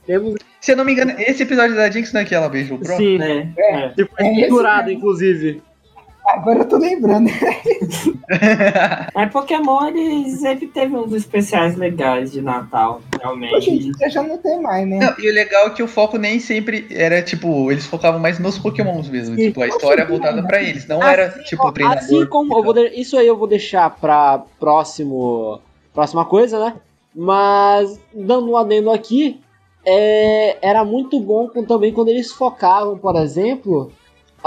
[0.06, 2.74] Temos Se eu não me engano, esse episódio da Jinx não é que ela beija
[2.76, 2.98] o Pro?
[2.98, 3.86] sim, É, É.
[3.86, 3.90] é.
[3.90, 4.98] que foi É esse censurado, mesmo.
[5.00, 5.64] inclusive.
[6.28, 7.30] Agora eu tô lembrando.
[9.14, 13.92] Mas Pokémon, ele sempre teve uns especiais legais de Natal, Hoje em realmente.
[13.98, 15.00] dia já não tem mais, né?
[15.00, 18.40] Não, e o legal é que o foco nem sempre era, tipo, eles focavam mais
[18.40, 19.36] nos pokémons mesmo.
[19.36, 20.88] Tipo, a história é voltada pra eles.
[20.88, 22.00] Não era, tipo, treinador.
[22.04, 25.60] Assim como eu vou de- isso aí eu vou deixar pra próximo,
[25.94, 26.74] próxima coisa, né?
[27.14, 29.40] Mas dando um adendo aqui,
[29.86, 33.92] é, era muito bom também quando eles focavam, por exemplo,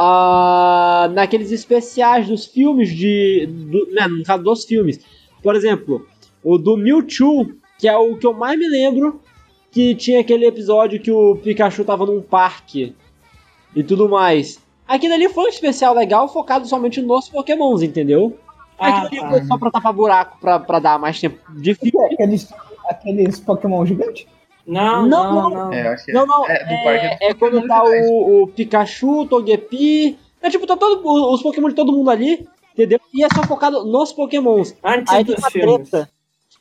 [0.00, 5.00] ah, naqueles especiais dos filmes de, do, né, no caso dos filmes.
[5.42, 6.06] Por exemplo,
[6.42, 9.20] o do Mewtwo, que é o que eu mais me lembro,
[9.72, 12.94] que tinha aquele episódio que o Pikachu tava num parque
[13.74, 14.60] e tudo mais.
[14.86, 18.38] Aquilo ali foi um especial legal focado somente nos pokémons, entendeu?
[18.78, 19.28] Ah, Aquilo ali tá.
[19.30, 22.14] foi só pra tapar buraco, pra, pra dar mais tempo de filme.
[22.14, 22.48] Aqueles,
[22.88, 24.26] aqueles Pokémon gigantes.
[24.68, 25.50] Não, Não, não, não.
[25.50, 25.72] não.
[25.72, 29.26] É, que Não, não, é, do parque é, é quando tá o, o Pikachu, o
[29.26, 30.18] Togepi...
[30.40, 31.02] É tipo, tá todo,
[31.32, 33.00] os pokémon de todo mundo ali, entendeu?
[33.12, 34.72] E é só focado nos pokémons.
[34.84, 35.90] Antes Aí tem uma filmes.
[35.90, 36.08] treta.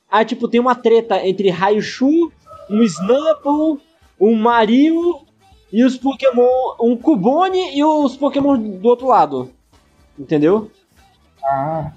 [0.09, 2.31] Aí, tipo, tem uma treta entre Raichu,
[2.69, 3.79] um Snapple,
[4.19, 5.19] um Mario
[5.71, 6.47] e os Pokémon.
[6.81, 9.51] Um Cubone e os Pokémon do outro lado.
[10.17, 10.71] Entendeu?
[11.43, 11.91] Ah,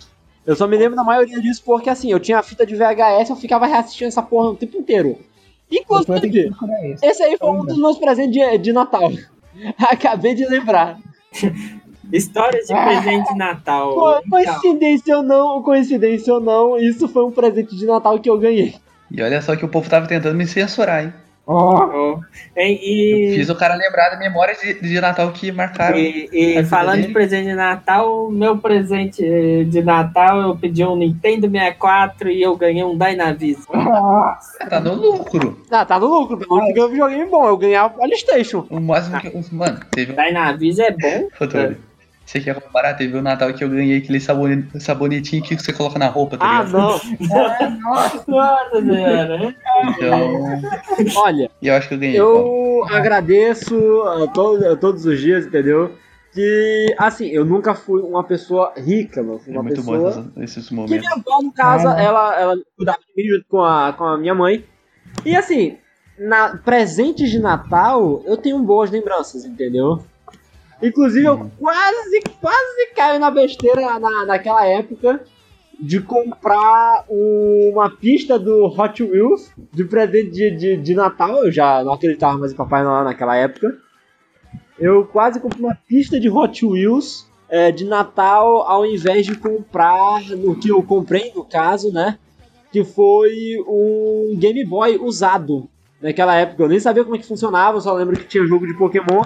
[0.46, 3.30] Eu só me lembro da maioria disso porque, assim, eu tinha a fita de VHS
[3.30, 5.18] eu ficava reassistindo essa porra o tempo inteiro.
[5.70, 6.50] Inclusive,
[7.02, 9.10] esse aí foi um dos meus presentes de, de Natal.
[9.78, 10.98] Acabei de lembrar.
[12.12, 13.94] Histórias de presente de Natal.
[13.94, 18.36] Co- Coincidência ou não, coincidência ou não, isso foi um presente de Natal que eu
[18.38, 18.74] ganhei.
[19.12, 21.12] E olha só que o povo tava tentando me censurar, hein?
[21.52, 22.20] Oh.
[22.56, 25.98] E, e- Fiz o cara lembrar da memória de, de Natal que marcaram.
[25.98, 27.12] E, e falando de dele.
[27.12, 32.84] presente de Natal, meu presente de Natal eu pedi um Nintendo 64 e eu ganhei
[32.84, 33.64] um Dynavision.
[33.74, 35.60] nossa, Tá no lucro.
[35.70, 38.66] Ah, tá no lucro, pelo menos eu videogame bom, eu ganhei a Playstation.
[38.70, 39.54] O máximo que.
[39.54, 40.16] Mano, teve um.
[40.16, 41.28] Dynavision é bom?
[42.30, 42.94] Você quer comparar?
[42.94, 46.44] Teve o Natal que eu ganhei aquele sabone- sabonetinho que você coloca na roupa, tá
[46.46, 46.72] Ah, ligado?
[46.78, 47.80] não.
[47.80, 49.54] Nossa senhora, né?
[49.88, 51.22] Então.
[51.22, 52.20] Olha, E eu acho que eu ganhei.
[52.20, 55.96] eu agradeço a, a todos os dias, entendeu?
[56.32, 59.40] Que, assim, eu nunca fui uma pessoa rica, mano.
[59.40, 60.98] Fui É uma muito bom pessoa esses, esses que momentos.
[61.04, 62.00] minha avó, no caso, Ah.
[62.00, 64.64] ela, ela cuidava de mim junto com a, com a minha mãe.
[65.26, 65.78] E, assim,
[66.16, 70.00] na presentes de Natal, eu tenho boas lembranças, entendeu?
[70.82, 75.20] Inclusive, eu quase, quase caio na besteira na, naquela época
[75.78, 81.44] de comprar uma pista do Hot Wheels de presente de, de, de Natal.
[81.44, 83.76] Eu já não acreditava mais em Papai Noel naquela época.
[84.78, 90.22] Eu quase comprei uma pista de Hot Wheels é, de Natal ao invés de comprar
[90.30, 92.18] no que eu comprei, no caso, né?
[92.70, 95.68] Que foi um Game Boy usado.
[96.00, 98.74] Naquela época eu nem sabia como é que funcionava, só lembro que tinha jogo de
[98.74, 99.22] Pokémon.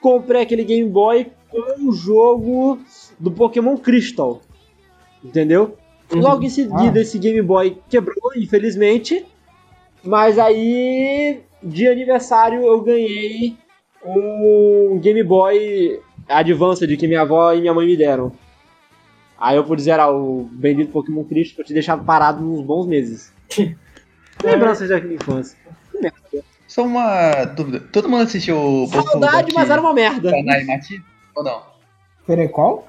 [0.00, 2.78] Comprei aquele Game Boy com o jogo
[3.18, 4.40] do Pokémon Crystal.
[5.22, 5.76] Entendeu?
[6.12, 6.20] Uhum.
[6.20, 7.02] Logo em seguida Ah.
[7.02, 9.24] esse Game Boy quebrou, infelizmente.
[10.02, 13.56] Mas aí, de aniversário, eu ganhei
[14.04, 18.32] um Game Boy Advance que minha avó e minha mãe me deram.
[19.38, 22.86] Aí eu pude zerar o bendito Pokémon Crystal que eu tinha deixado parado uns bons
[22.86, 23.32] meses.
[24.42, 25.58] Lembranças da infância.
[26.70, 27.80] Só uma dúvida.
[27.80, 30.30] Todo mundo assistiu o Saudade, mas era uma merda.
[30.30, 31.02] Kanai Mati?
[31.34, 31.62] Ou não?
[32.24, 32.88] peraí, qual?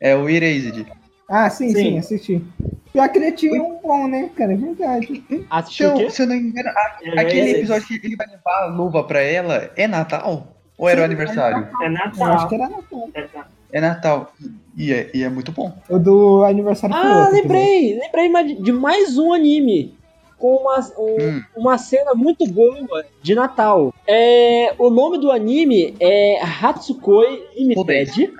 [0.00, 0.86] É o Erased.
[1.28, 1.74] Ah, sim, Sim.
[1.74, 2.42] sim, assisti.
[2.90, 4.54] Pior que ele tinha um bom, né, cara?
[4.54, 5.22] É verdade.
[5.50, 6.10] Assistiu o Então, quê?
[6.10, 9.04] se eu não me engano, a- É aquele episódio que ele vai levar a luva
[9.04, 10.56] pra ela é Natal?
[10.78, 11.68] Ou era o Sim, aniversário?
[11.82, 12.32] É Eu Natal.
[12.32, 13.10] acho que era Natal.
[13.12, 13.44] É Natal.
[13.70, 14.32] É Natal.
[14.74, 15.76] E é, e é muito bom.
[15.90, 17.98] O do aniversário Ah, outro, lembrei!
[17.98, 19.97] Lembrei mais- de mais um anime.
[20.38, 21.42] Com uma, um- Hum.
[21.56, 23.92] uma cena muito boa de Natal.
[24.06, 28.32] É, o nome do anime é Hatsukoi Limited.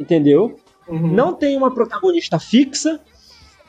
[0.00, 0.58] Entendeu?
[0.88, 1.08] Uhum.
[1.12, 2.98] Não tem uma protagonista fixa.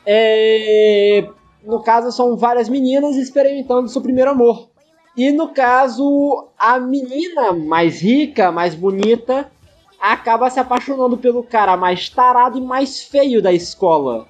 [0.06, 1.28] É,
[1.64, 4.70] no caso, são várias meninas experimentando seu primeiro amor.
[5.16, 9.52] E no caso, a menina mais rica, mais bonita,
[10.00, 14.28] acaba se apaixonando pelo cara mais tarado e mais feio da escola.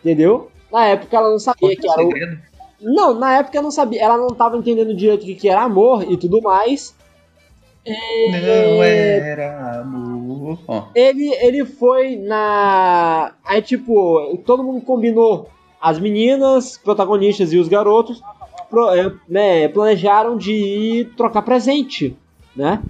[0.00, 0.50] Entendeu?
[0.72, 2.10] Na época ela não sabia que era o.
[2.80, 4.02] Não, na época ela não sabia.
[4.02, 6.94] Ela não tava entendendo direito o que era amor e tudo mais.
[7.86, 10.58] Não era amor.
[10.94, 13.32] Ele, ele foi na.
[13.44, 15.48] Aí, tipo, todo mundo combinou.
[15.80, 18.20] As meninas, protagonistas e os garotos
[18.68, 22.16] pro- é, né, planejaram de ir trocar presente,
[22.54, 22.82] né?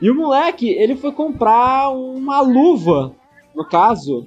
[0.00, 3.12] E o moleque, ele foi comprar uma luva,
[3.54, 4.26] no caso,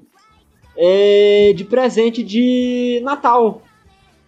[0.78, 3.62] é, de presente de Natal.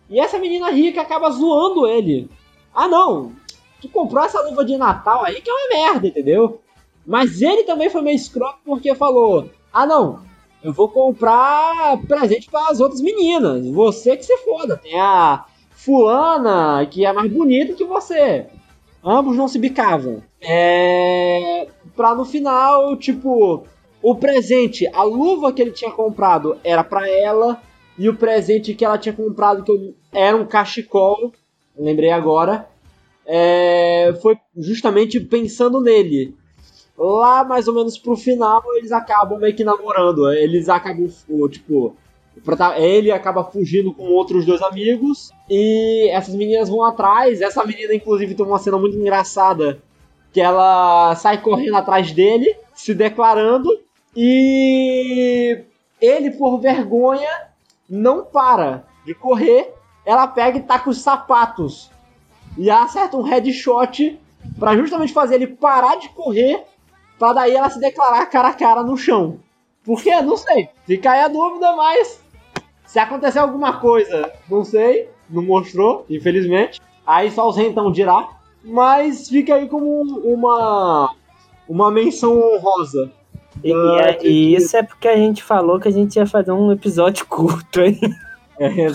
[0.09, 2.29] E essa menina rica acaba zoando ele.
[2.73, 3.33] Ah, não,
[3.81, 6.61] tu comprou essa luva de Natal aí que é uma merda, entendeu?
[7.05, 10.25] Mas ele também foi meio escroto porque falou: Ah, não.
[10.63, 13.65] Eu vou comprar presente para as outras meninas.
[13.67, 14.75] Você que se foda.
[14.75, 18.47] Tem a fulana que é mais bonita que você.
[19.03, 20.21] Ambos não se bicavam.
[20.41, 21.67] É.
[21.95, 23.65] Pra no final, tipo,
[24.09, 27.61] o presente, a luva que ele tinha comprado era pra ela.
[27.99, 31.33] E o presente que ela tinha comprado, que era um cachecol,
[31.77, 32.69] lembrei agora,
[33.25, 36.33] é, foi justamente pensando nele.
[36.97, 40.31] Lá, mais ou menos pro final, eles acabam meio que namorando.
[40.31, 41.09] Eles acabam,
[41.49, 41.93] tipo,
[42.77, 45.31] ele acaba fugindo com outros dois amigos.
[45.49, 47.41] E essas meninas vão atrás.
[47.41, 49.83] Essa menina, inclusive, tem uma cena muito engraçada.
[50.31, 53.69] Que ela sai correndo atrás dele, se declarando.
[54.19, 55.63] E
[56.01, 57.29] ele, por vergonha,
[57.87, 59.71] não para de correr.
[60.03, 61.91] Ela pega e taca os sapatos.
[62.57, 64.19] E acerta um headshot
[64.57, 66.63] pra justamente fazer ele parar de correr.
[67.19, 69.37] Pra daí ela se declarar cara a cara no chão.
[69.85, 70.19] Por quê?
[70.19, 70.67] Não sei.
[70.87, 72.19] Fica aí a dúvida, mas.
[72.87, 75.11] Se acontecer alguma coisa, não sei.
[75.29, 76.81] Não mostrou, infelizmente.
[77.05, 78.29] Aí só os rentão dirá.
[78.63, 81.13] Mas fica aí como uma.
[81.69, 83.11] Uma menção honrosa.
[83.63, 86.51] E, Ah, e- e isso é porque a gente falou que a gente ia fazer
[86.51, 87.99] um episódio curto, hein?
[88.59, 88.87] É,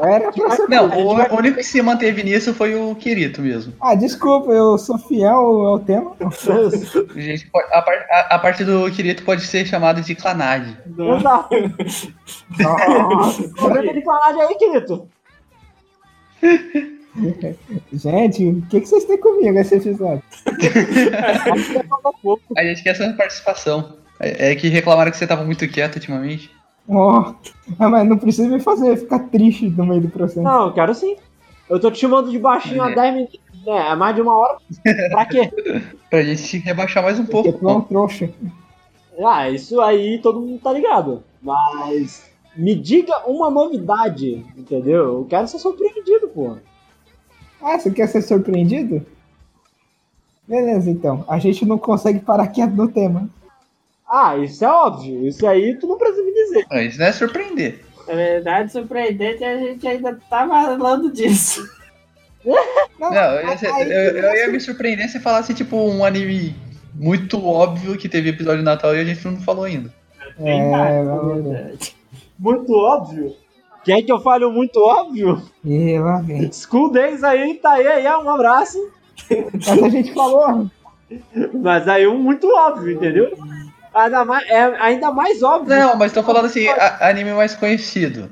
[0.00, 0.68] Era pra ser.
[0.68, 3.72] Não, o, o único que se manteve nisso foi o Kirito mesmo.
[3.80, 5.34] Ah, desculpa, eu sou fiel
[5.66, 6.12] ao tema.
[6.20, 10.76] A, gente a, a- a parte do Kirito pode ser chamada de clanagem.
[10.96, 11.56] Exato.
[12.60, 13.42] Nossa.
[13.42, 15.08] De clanagem aí, querido.
[17.92, 20.22] Gente, o que, que vocês têm comigo nesse episódio?
[22.56, 23.96] A gente quer essa participação.
[24.20, 26.50] É, é que reclamaram que você tava muito quieto ultimamente.
[26.88, 27.34] Oh,
[27.78, 30.42] mas não precisa me fazer ficar triste no meio do processo.
[30.42, 31.16] Não, eu quero sim.
[31.68, 32.94] Eu tô te chamando de baixinho há É.
[32.94, 33.40] 10 minutos.
[33.66, 34.56] É, há mais de uma hora.
[35.10, 35.50] Pra quê?
[36.08, 37.58] Pra gente rebaixar mais um Porque pouco.
[37.58, 38.30] tu é um trouxa.
[39.22, 41.22] Ah, isso aí todo mundo tá ligado.
[41.42, 45.04] Mas me diga uma novidade, entendeu?
[45.18, 46.56] Eu quero ser surpreendido, pô.
[47.62, 49.04] Ah, você quer ser surpreendido?
[50.46, 51.24] Beleza, então.
[51.28, 53.28] A gente não consegue parar quieto no tema.
[54.08, 55.26] Ah, isso é óbvio.
[55.26, 56.66] Isso aí tu não precisa me dizer.
[56.70, 57.84] Ah, Isso não é surpreender.
[58.06, 61.68] Na verdade, surpreendente, a gente ainda tá falando disso.
[62.98, 63.48] Não, Não, eu,
[63.90, 66.56] eu- eu ia me surpreender se falasse tipo um anime
[66.94, 69.92] muito óbvio que teve episódio de Natal e a gente não falou ainda.
[70.40, 71.52] É, vamos ver.
[71.52, 71.96] verdade.
[72.38, 73.36] Muito óbvio.
[73.88, 75.40] Quer que eu fale um muito óbvio?
[75.64, 76.52] E lá vem.
[76.52, 78.76] School Days aí, tá aí, aí, um abraço.
[79.54, 80.66] Mas a gente falou.
[81.54, 83.32] Mas aí um muito óbvio, entendeu?
[83.94, 85.74] Ainda mais, é ainda mais óbvio.
[85.74, 88.28] Não, mas tô falando assim, a- anime mais conhecido.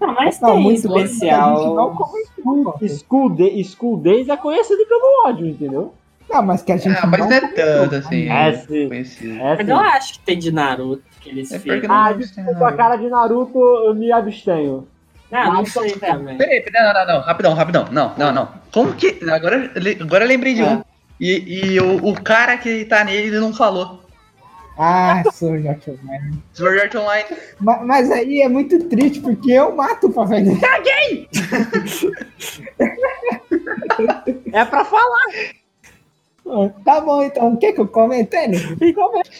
[0.00, 2.00] Não, mas tem muito especial.
[2.88, 5.92] School, Day, School Days é conhecido pelo ódio, entendeu?
[6.30, 8.28] Não, mas que a gente Ah, mas não não é tanto assim.
[8.28, 8.88] É, sim.
[8.88, 9.34] Conhecido.
[9.40, 9.72] É, Mas sim.
[9.72, 11.90] eu acho que tem de Naruto que eles É ficam.
[11.92, 14.86] Ah, tem desculpa, a cara de Naruto, eu me abstenho.
[15.32, 16.36] Ah, não Mas sei também.
[16.36, 17.86] Peraí, peraí, não, não, não, rapidão, rapidão.
[17.90, 18.48] Não, não, não.
[18.70, 19.18] Como que.
[19.30, 19.70] Agora,
[20.00, 20.66] agora eu lembrei de É.
[20.66, 20.82] um.
[21.18, 24.02] E, e o, o cara que tá nele, ele não falou.
[24.78, 26.42] Ah, Sword Art Online.
[26.52, 27.24] Sword Art Online.
[27.60, 30.60] Ma- Mas aí é muito triste, porque eu mato o papai dele.
[34.52, 35.26] É pra falar.
[36.84, 37.56] Tá bom, então.
[37.56, 38.56] Quer que eu comente ele?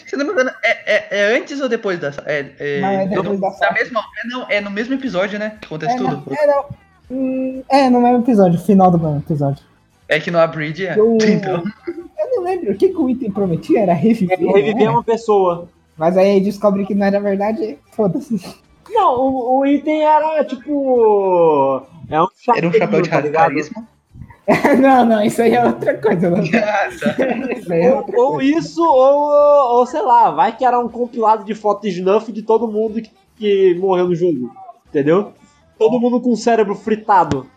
[0.07, 2.23] Se não me engano, é, é, é antes ou depois dessa?
[2.27, 5.59] É, é, Não, é depois da mesma, é, não, é no mesmo episódio, né?
[5.61, 6.23] Que acontece É, tudo.
[6.35, 6.65] é, não.
[7.11, 9.63] Hum, é, no mesmo episódio, final do mesmo episódio.
[10.09, 10.99] É que no Abridge é.
[10.99, 14.41] Eu, Então, eu não lembro o que, que o item prometia, era reviver.
[14.41, 14.91] não Reviver era?
[14.93, 15.69] uma pessoa.
[15.97, 18.41] Mas aí descobre que não era verdade, foda-se.
[18.91, 21.83] Não, o, o item era tipo.
[22.09, 23.89] É um chapéu, era um chapéu de tá carisma.
[24.81, 26.31] não, não, isso aí é outra coisa.
[26.31, 26.39] Não.
[26.55, 27.53] Ah, tá.
[27.53, 28.59] Isso é Ou, outra ou coisa.
[28.59, 32.67] isso, ou, ou sei lá, vai que era um compilado de fotos snuff de todo
[32.71, 34.51] mundo que, que morreu no jogo.
[34.89, 35.33] Entendeu?
[35.79, 37.49] Todo mundo com o cérebro fritado.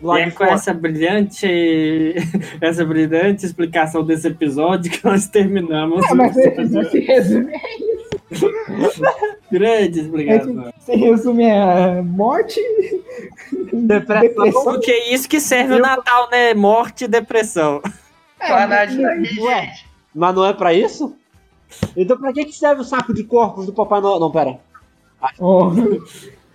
[0.00, 0.52] Do E é de com fora.
[0.54, 1.46] essa brilhante,
[2.60, 6.04] essa brilhante explicação desse episódio que nós terminamos.
[6.04, 6.90] Ah, mas esse você, episódio.
[6.90, 7.52] você resume,
[9.50, 10.72] Grande explicação.
[10.78, 12.60] você resume a morte,
[13.72, 14.20] Depressão.
[14.20, 14.64] depressão.
[14.64, 16.54] Porque é isso que serve o Natal, né?
[16.54, 17.80] Morte e depressão.
[18.38, 19.72] Clanagem aí, Ué.
[20.14, 21.14] Mas não é pra isso?
[21.96, 24.20] Então pra que, que serve o saco de corpos do Papai Noel?
[24.20, 24.58] Não, pera.
[25.38, 25.70] Oh,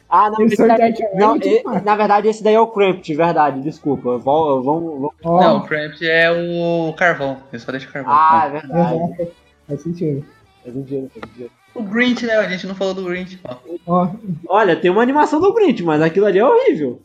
[0.09, 3.61] Ah, não, Esse daí- Art não, e- na verdade esse daí é o Cramped, verdade,
[3.61, 4.17] desculpa.
[4.19, 7.37] Vamos, vamos, oh, Não, o Cramp é o carvão.
[7.51, 8.13] Ele só deixa carvão.
[8.13, 9.27] Ah, é verdade.
[9.67, 10.23] Faz sentido.
[10.63, 11.51] Faz sentido, faz sentido.
[11.75, 12.33] O Grinch, né?
[12.35, 13.39] A gente não falou do Grinch.
[13.87, 14.09] ó.
[14.47, 17.01] Olha, tem uma animação do Grinch, mas aquilo ali é horrível.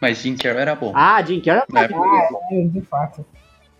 [0.00, 0.92] Mas Jim Carrey era bom.
[0.94, 2.00] Ah, Jim Carrey Na é época.
[2.04, 3.24] ah, é, de fato.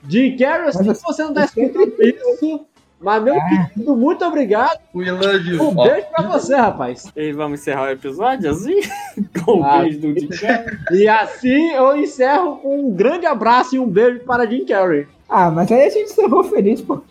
[0.09, 2.67] Jim Carrey, se Mas você não tá escutando isso,
[2.99, 3.69] Mas, meu Ah.
[3.75, 4.79] querido, muito obrigado.
[4.95, 5.63] We love you.
[5.63, 7.13] Um beijo pra você, rapaz.
[7.15, 8.81] E vamos encerrar o episódio assim?
[9.45, 9.81] Com o Ah.
[9.81, 10.79] beijo do Jim Carrey.
[10.93, 15.07] E assim eu encerro com um grande abraço e um beijo para Jim Carrey.
[15.29, 17.03] Ah, mas aí a gente encerrou feliz, pô.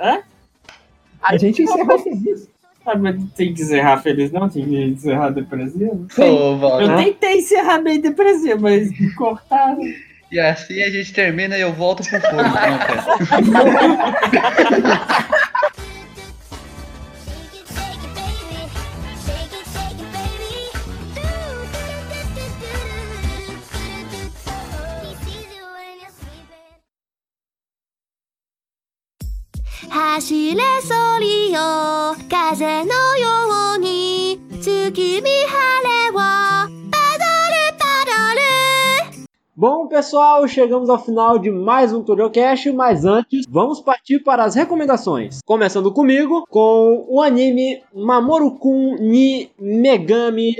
[0.00, 0.22] Hã?
[1.24, 2.48] A gente encerrou feliz.
[2.86, 4.48] Ah, mas tem que encerrar feliz, não?
[4.48, 6.06] Tem que encerrar depressivo?
[6.18, 9.80] Ô, Eu tentei encerrar bem depressivo, mas me cortaram.
[10.30, 12.34] E assim a gente termina e eu volto pro fogo.
[30.03, 31.59] 走れソリよ
[32.29, 44.55] 風のように月見晴れをパドルパドル Bom, pessoal, chegamos ao final de mais um Tutorialcast, mas antes, vamos partir para as
[44.55, 45.39] recomendações.
[45.45, 50.55] Começando comigo, com o anime Mamoru-kun ni Megami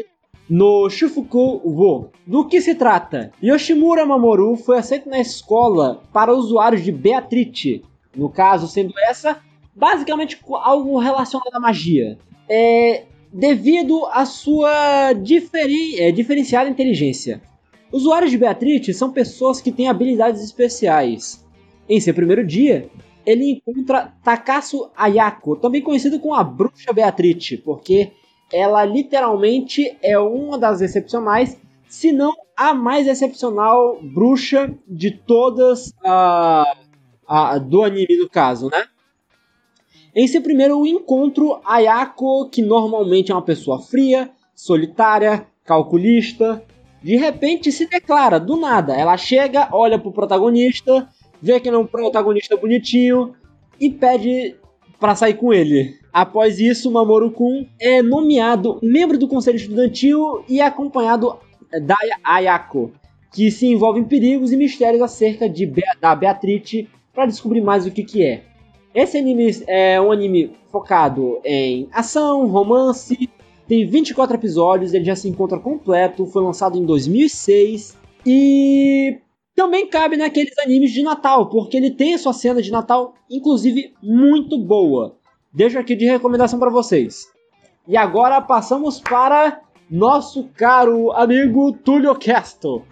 [0.49, 2.09] no Shufuku Wo.
[2.25, 3.31] Do que se trata?
[3.43, 7.83] Yoshimura Mamoru foi aceito na escola para usuários de Beatrite,
[8.14, 9.40] no caso sendo essa
[9.74, 12.18] basicamente algo relacionado à magia.
[12.48, 17.42] É, devido à sua é, diferenciada inteligência.
[17.90, 21.44] Usuários de Beatrite são pessoas que têm habilidades especiais.
[21.88, 22.88] Em seu primeiro dia,
[23.26, 28.12] ele encontra Takasu Ayako, também conhecido como a Bruxa Beatrite, porque
[28.52, 31.58] ela literalmente é uma das excepcionais,
[31.88, 36.76] se não a mais excepcional bruxa de todas a,
[37.34, 38.84] a- do anime no caso, né?
[40.14, 46.62] Em seu primeiro encontro, Ayako, que normalmente é uma pessoa fria, solitária, calculista,
[47.02, 48.94] de repente se declara do nada.
[48.94, 51.08] Ela chega, olha pro protagonista,
[51.42, 53.34] vê que ele é um protagonista bonitinho
[53.80, 54.54] e pede
[55.00, 55.98] para sair com ele.
[56.12, 61.36] Após isso, Mamoru-kun é nomeado membro do conselho estudantil e é acompanhado
[61.82, 62.92] da Ayako,
[63.32, 67.86] que se envolve em perigos e mistérios acerca de Be da Beatrice para descobrir mais
[67.86, 68.42] o que, que é.
[68.94, 73.28] Esse anime é um anime focado em ação, romance,
[73.66, 77.96] tem 24 episódios, ele já se encontra completo, foi lançado em 2006
[78.26, 79.18] e
[79.54, 83.94] também cabe naqueles animes de Natal, porque ele tem a sua cena de Natal, inclusive
[84.02, 85.16] muito boa.
[85.52, 87.26] Deixo aqui de recomendação para vocês.
[87.86, 89.60] E agora passamos para
[89.90, 92.82] nosso caro amigo Túlio Casto.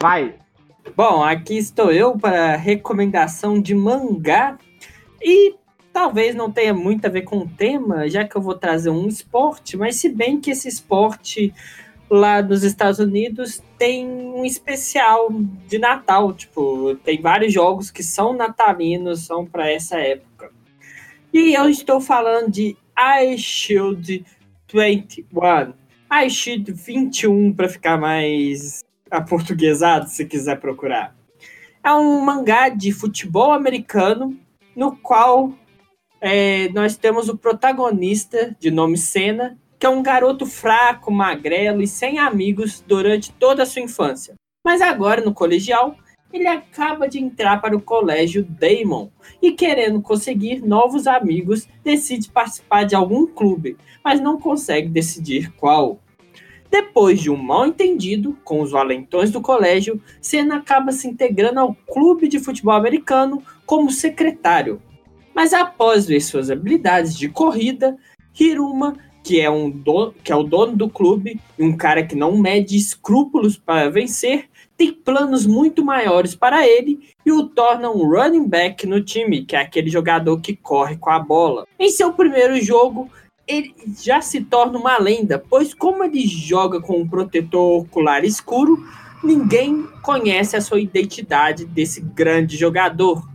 [0.00, 0.34] Vai.
[0.96, 4.58] Bom, aqui estou eu para recomendação de mangá
[5.22, 5.54] e
[5.92, 9.06] talvez não tenha muito a ver com o tema, já que eu vou trazer um
[9.06, 11.52] esporte, mas se bem que esse esporte
[12.10, 15.28] lá nos Estados Unidos tem um especial
[15.66, 20.50] de Natal, tipo, tem vários jogos que são natalinos, são para essa época.
[21.32, 22.76] E eu estou falando de
[23.22, 24.24] Ice Shield
[24.72, 25.74] 21.
[26.24, 31.16] Ice Shield 21 para ficar mais aportuguesado, se quiser procurar.
[31.84, 34.38] É um mangá de futebol americano
[34.74, 35.52] no qual
[36.20, 41.86] é, nós temos o protagonista de nome Senna, que é um garoto fraco, magrelo e
[41.86, 44.34] sem amigos durante toda a sua infância.
[44.64, 45.96] Mas agora, no colegial,
[46.32, 49.08] ele acaba de entrar para o colégio Damon
[49.40, 55.98] e, querendo conseguir novos amigos, decide participar de algum clube, mas não consegue decidir qual.
[56.70, 61.74] Depois de um mal entendido com os valentões do colégio, Senna acaba se integrando ao
[61.74, 64.80] clube de futebol americano como secretário.
[65.34, 67.96] Mas após ver suas habilidades de corrida,
[68.38, 69.72] Hiruma, que é, um
[70.22, 74.48] que é o dono do clube e um cara que não mede escrúpulos para vencer,
[74.76, 79.56] tem planos muito maiores para ele e o torna um running back no time, que
[79.56, 81.66] é aquele jogador que corre com a bola.
[81.78, 83.10] Em seu primeiro jogo,
[83.48, 88.86] ele já se torna uma lenda, pois como ele joga com um protetor ocular escuro,
[89.24, 93.26] ninguém conhece a sua identidade desse grande jogador.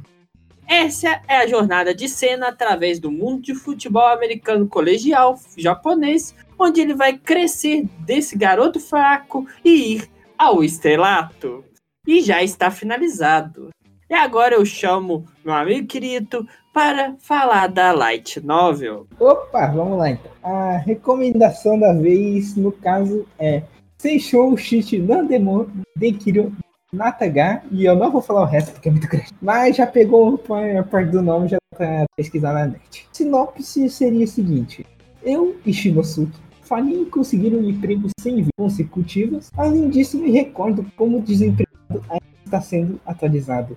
[0.67, 6.79] Essa é a jornada de Senna através do mundo de futebol americano colegial japonês, onde
[6.79, 11.65] ele vai crescer desse garoto fraco e ir ao estrelato.
[12.07, 13.69] E já está finalizado.
[14.13, 19.07] E agora eu chamo meu amigo querido para falar da Light Novel.
[19.19, 20.31] Opa, vamos lá então.
[20.43, 23.63] A recomendação da vez, no caso, é
[23.97, 26.55] Seishou Shichi Nandemon Dekiru
[26.93, 27.63] Nataga.
[27.71, 29.31] E eu não vou falar o resto porque é muito grande.
[29.41, 30.39] Mas já pegou
[30.79, 33.07] a parte do nome, já tá pesquisar na net.
[33.11, 34.85] Sinopse seria o seguinte:
[35.23, 36.39] Eu e Shinosuke
[36.87, 39.49] em conseguir um emprego sem vezes consecutivas.
[39.57, 43.75] Além disso, me recordo como o desempregado ainda está sendo atualizado.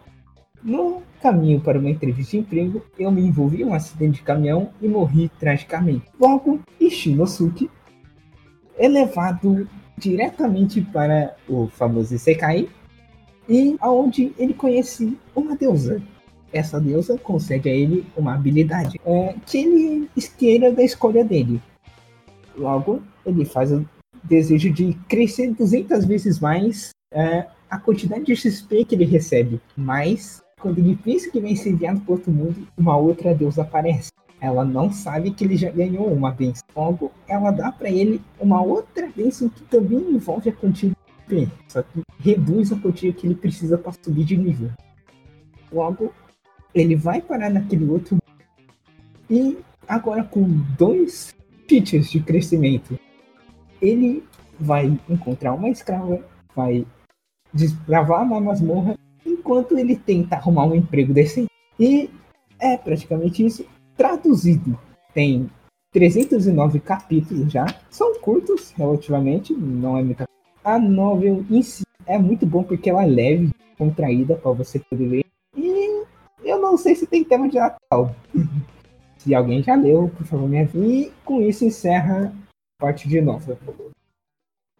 [0.66, 4.70] No caminho para uma entrevista de emprego, eu me envolvi em um acidente de caminhão
[4.82, 6.06] e morri tragicamente.
[6.18, 7.70] Logo, Ishinosuke
[8.76, 12.68] é levado diretamente para o famoso Isekai
[13.48, 16.02] e aonde ele conhece uma deusa.
[16.52, 21.62] Essa deusa concede a ele uma habilidade é, que ele queira da escolha dele.
[22.56, 23.88] Logo, ele faz o
[24.24, 29.60] desejo de crescer 200 vezes mais é, a quantidade de XP que ele recebe.
[29.76, 34.10] Mas, quando pensa que vai ser enviado para outro mundo, uma outra deusa aparece.
[34.40, 36.64] Ela não sabe que ele já ganhou uma bênção.
[36.74, 40.90] Logo, ela dá para ele uma outra bênção que também envolve a quantia
[41.28, 41.48] de.
[41.68, 44.70] Só que reduz a quantia que ele precisa para subir de nível.
[45.72, 46.12] Logo,
[46.74, 48.18] ele vai parar naquele outro
[49.30, 50.42] e agora com
[50.76, 51.32] dois
[51.68, 52.98] features de crescimento.
[53.80, 54.24] Ele
[54.58, 56.20] vai encontrar uma escrava,
[56.54, 56.84] vai
[57.54, 58.96] desbravar uma masmorra,
[59.46, 61.48] enquanto ele tenta arrumar um emprego decente.
[61.78, 62.10] E
[62.58, 63.64] é praticamente isso.
[63.96, 64.76] Traduzido,
[65.14, 65.48] tem
[65.92, 67.64] 309 capítulos já.
[67.88, 70.26] São curtos, relativamente, não é muita
[70.64, 75.06] A novel em si é muito bom porque ela é leve, contraída para você poder
[75.06, 75.24] ler.
[75.56, 76.04] E
[76.44, 78.14] eu não sei se tem tema de Natal.
[79.16, 80.86] se alguém já leu, por favor, me avise.
[80.86, 82.32] E com isso encerra
[82.80, 83.56] a parte de novo.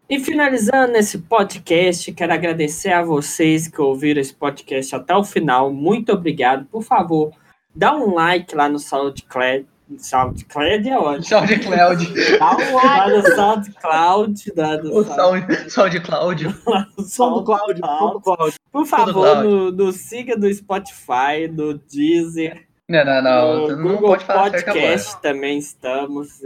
[0.08, 5.72] E finalizando esse podcast, quero agradecer a vocês que ouviram esse podcast até o final.
[5.72, 6.64] Muito obrigado.
[6.66, 7.32] Por favor,
[7.74, 9.66] dá um like lá no SoundCloud.
[9.98, 11.24] SoundCloud é ótimo.
[11.24, 12.38] SoundCloud.
[12.38, 13.16] Dá um Lá like.
[13.28, 14.52] no SoundCloud.
[14.56, 16.44] Lá no O Sound, SoundCloud.
[16.66, 18.54] lá no do Cláudio.
[18.72, 19.50] Por favor, Cláudio.
[19.50, 23.68] no, no siga do Spotify, no Deezer, Não, não, não.
[23.68, 26.40] no não Google Podcast também estamos.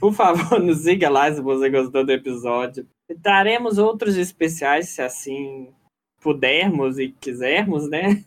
[0.00, 2.86] Por favor, nos siga lá se você gostou do episódio.
[3.22, 5.72] Traremos outros especiais, se assim
[6.20, 8.24] pudermos e quisermos, né?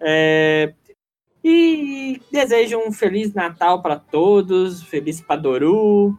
[0.00, 0.72] É,
[1.44, 6.18] E desejo um Feliz Natal para todos, Feliz Padoru.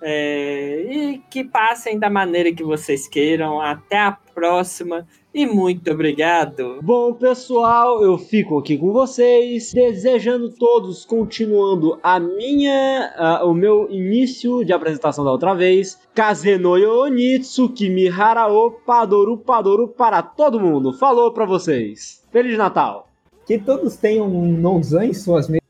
[0.00, 3.60] é, E que passem da maneira que vocês queiram.
[3.60, 6.80] Até a próxima e muito obrigado.
[6.82, 13.88] Bom, pessoal, eu fico aqui com vocês, desejando todos, continuando a minha, ah, o meu
[13.90, 20.92] início de apresentação da outra vez, Kazenoyo Onitsu, Kimi Harao, Padoru Padoru para todo mundo.
[20.92, 22.22] Falou pra vocês.
[22.32, 23.08] Feliz Natal.
[23.46, 25.60] Que todos tenham um Nozan em suas mesas.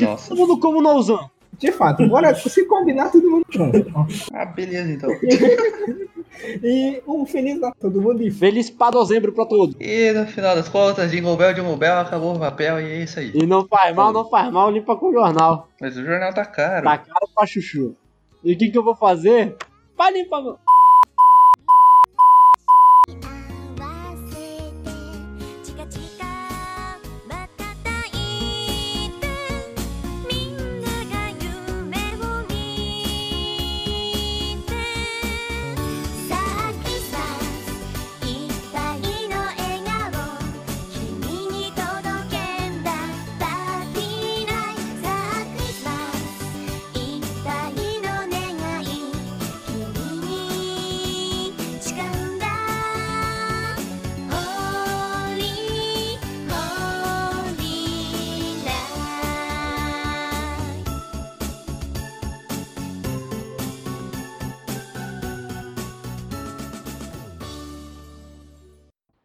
[0.00, 0.28] Nossa.
[0.28, 1.28] Todo mundo como Nouzan.
[1.58, 3.92] de fato, bora se combinar todo mundo junto.
[4.32, 5.10] Ah, beleza, então.
[6.62, 9.76] E um feliz Natal todo mundo e Feliz Padozembro pra todos.
[9.78, 13.18] E no final das contas, Jingle Bell, Jingle Bell, acabou o papel e é isso
[13.18, 13.32] aí.
[13.34, 15.68] E não faz mal, não faz mal, limpa com o jornal.
[15.80, 16.84] Mas o jornal tá caro.
[16.84, 17.94] Tá caro pra chuchu.
[18.42, 19.56] E o que, que eu vou fazer?
[19.96, 20.42] Vai limpar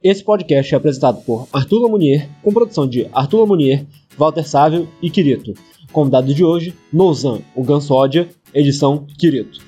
[0.10, 3.86] Esse podcast é apresentado por Arthur Lamounier, com produção de Arthur Lamounier,
[4.18, 5.53] Walter Sávio e Quirito.
[5.91, 9.66] Convidado de hoje, Nouzan, o Gansódia, edição Quirito.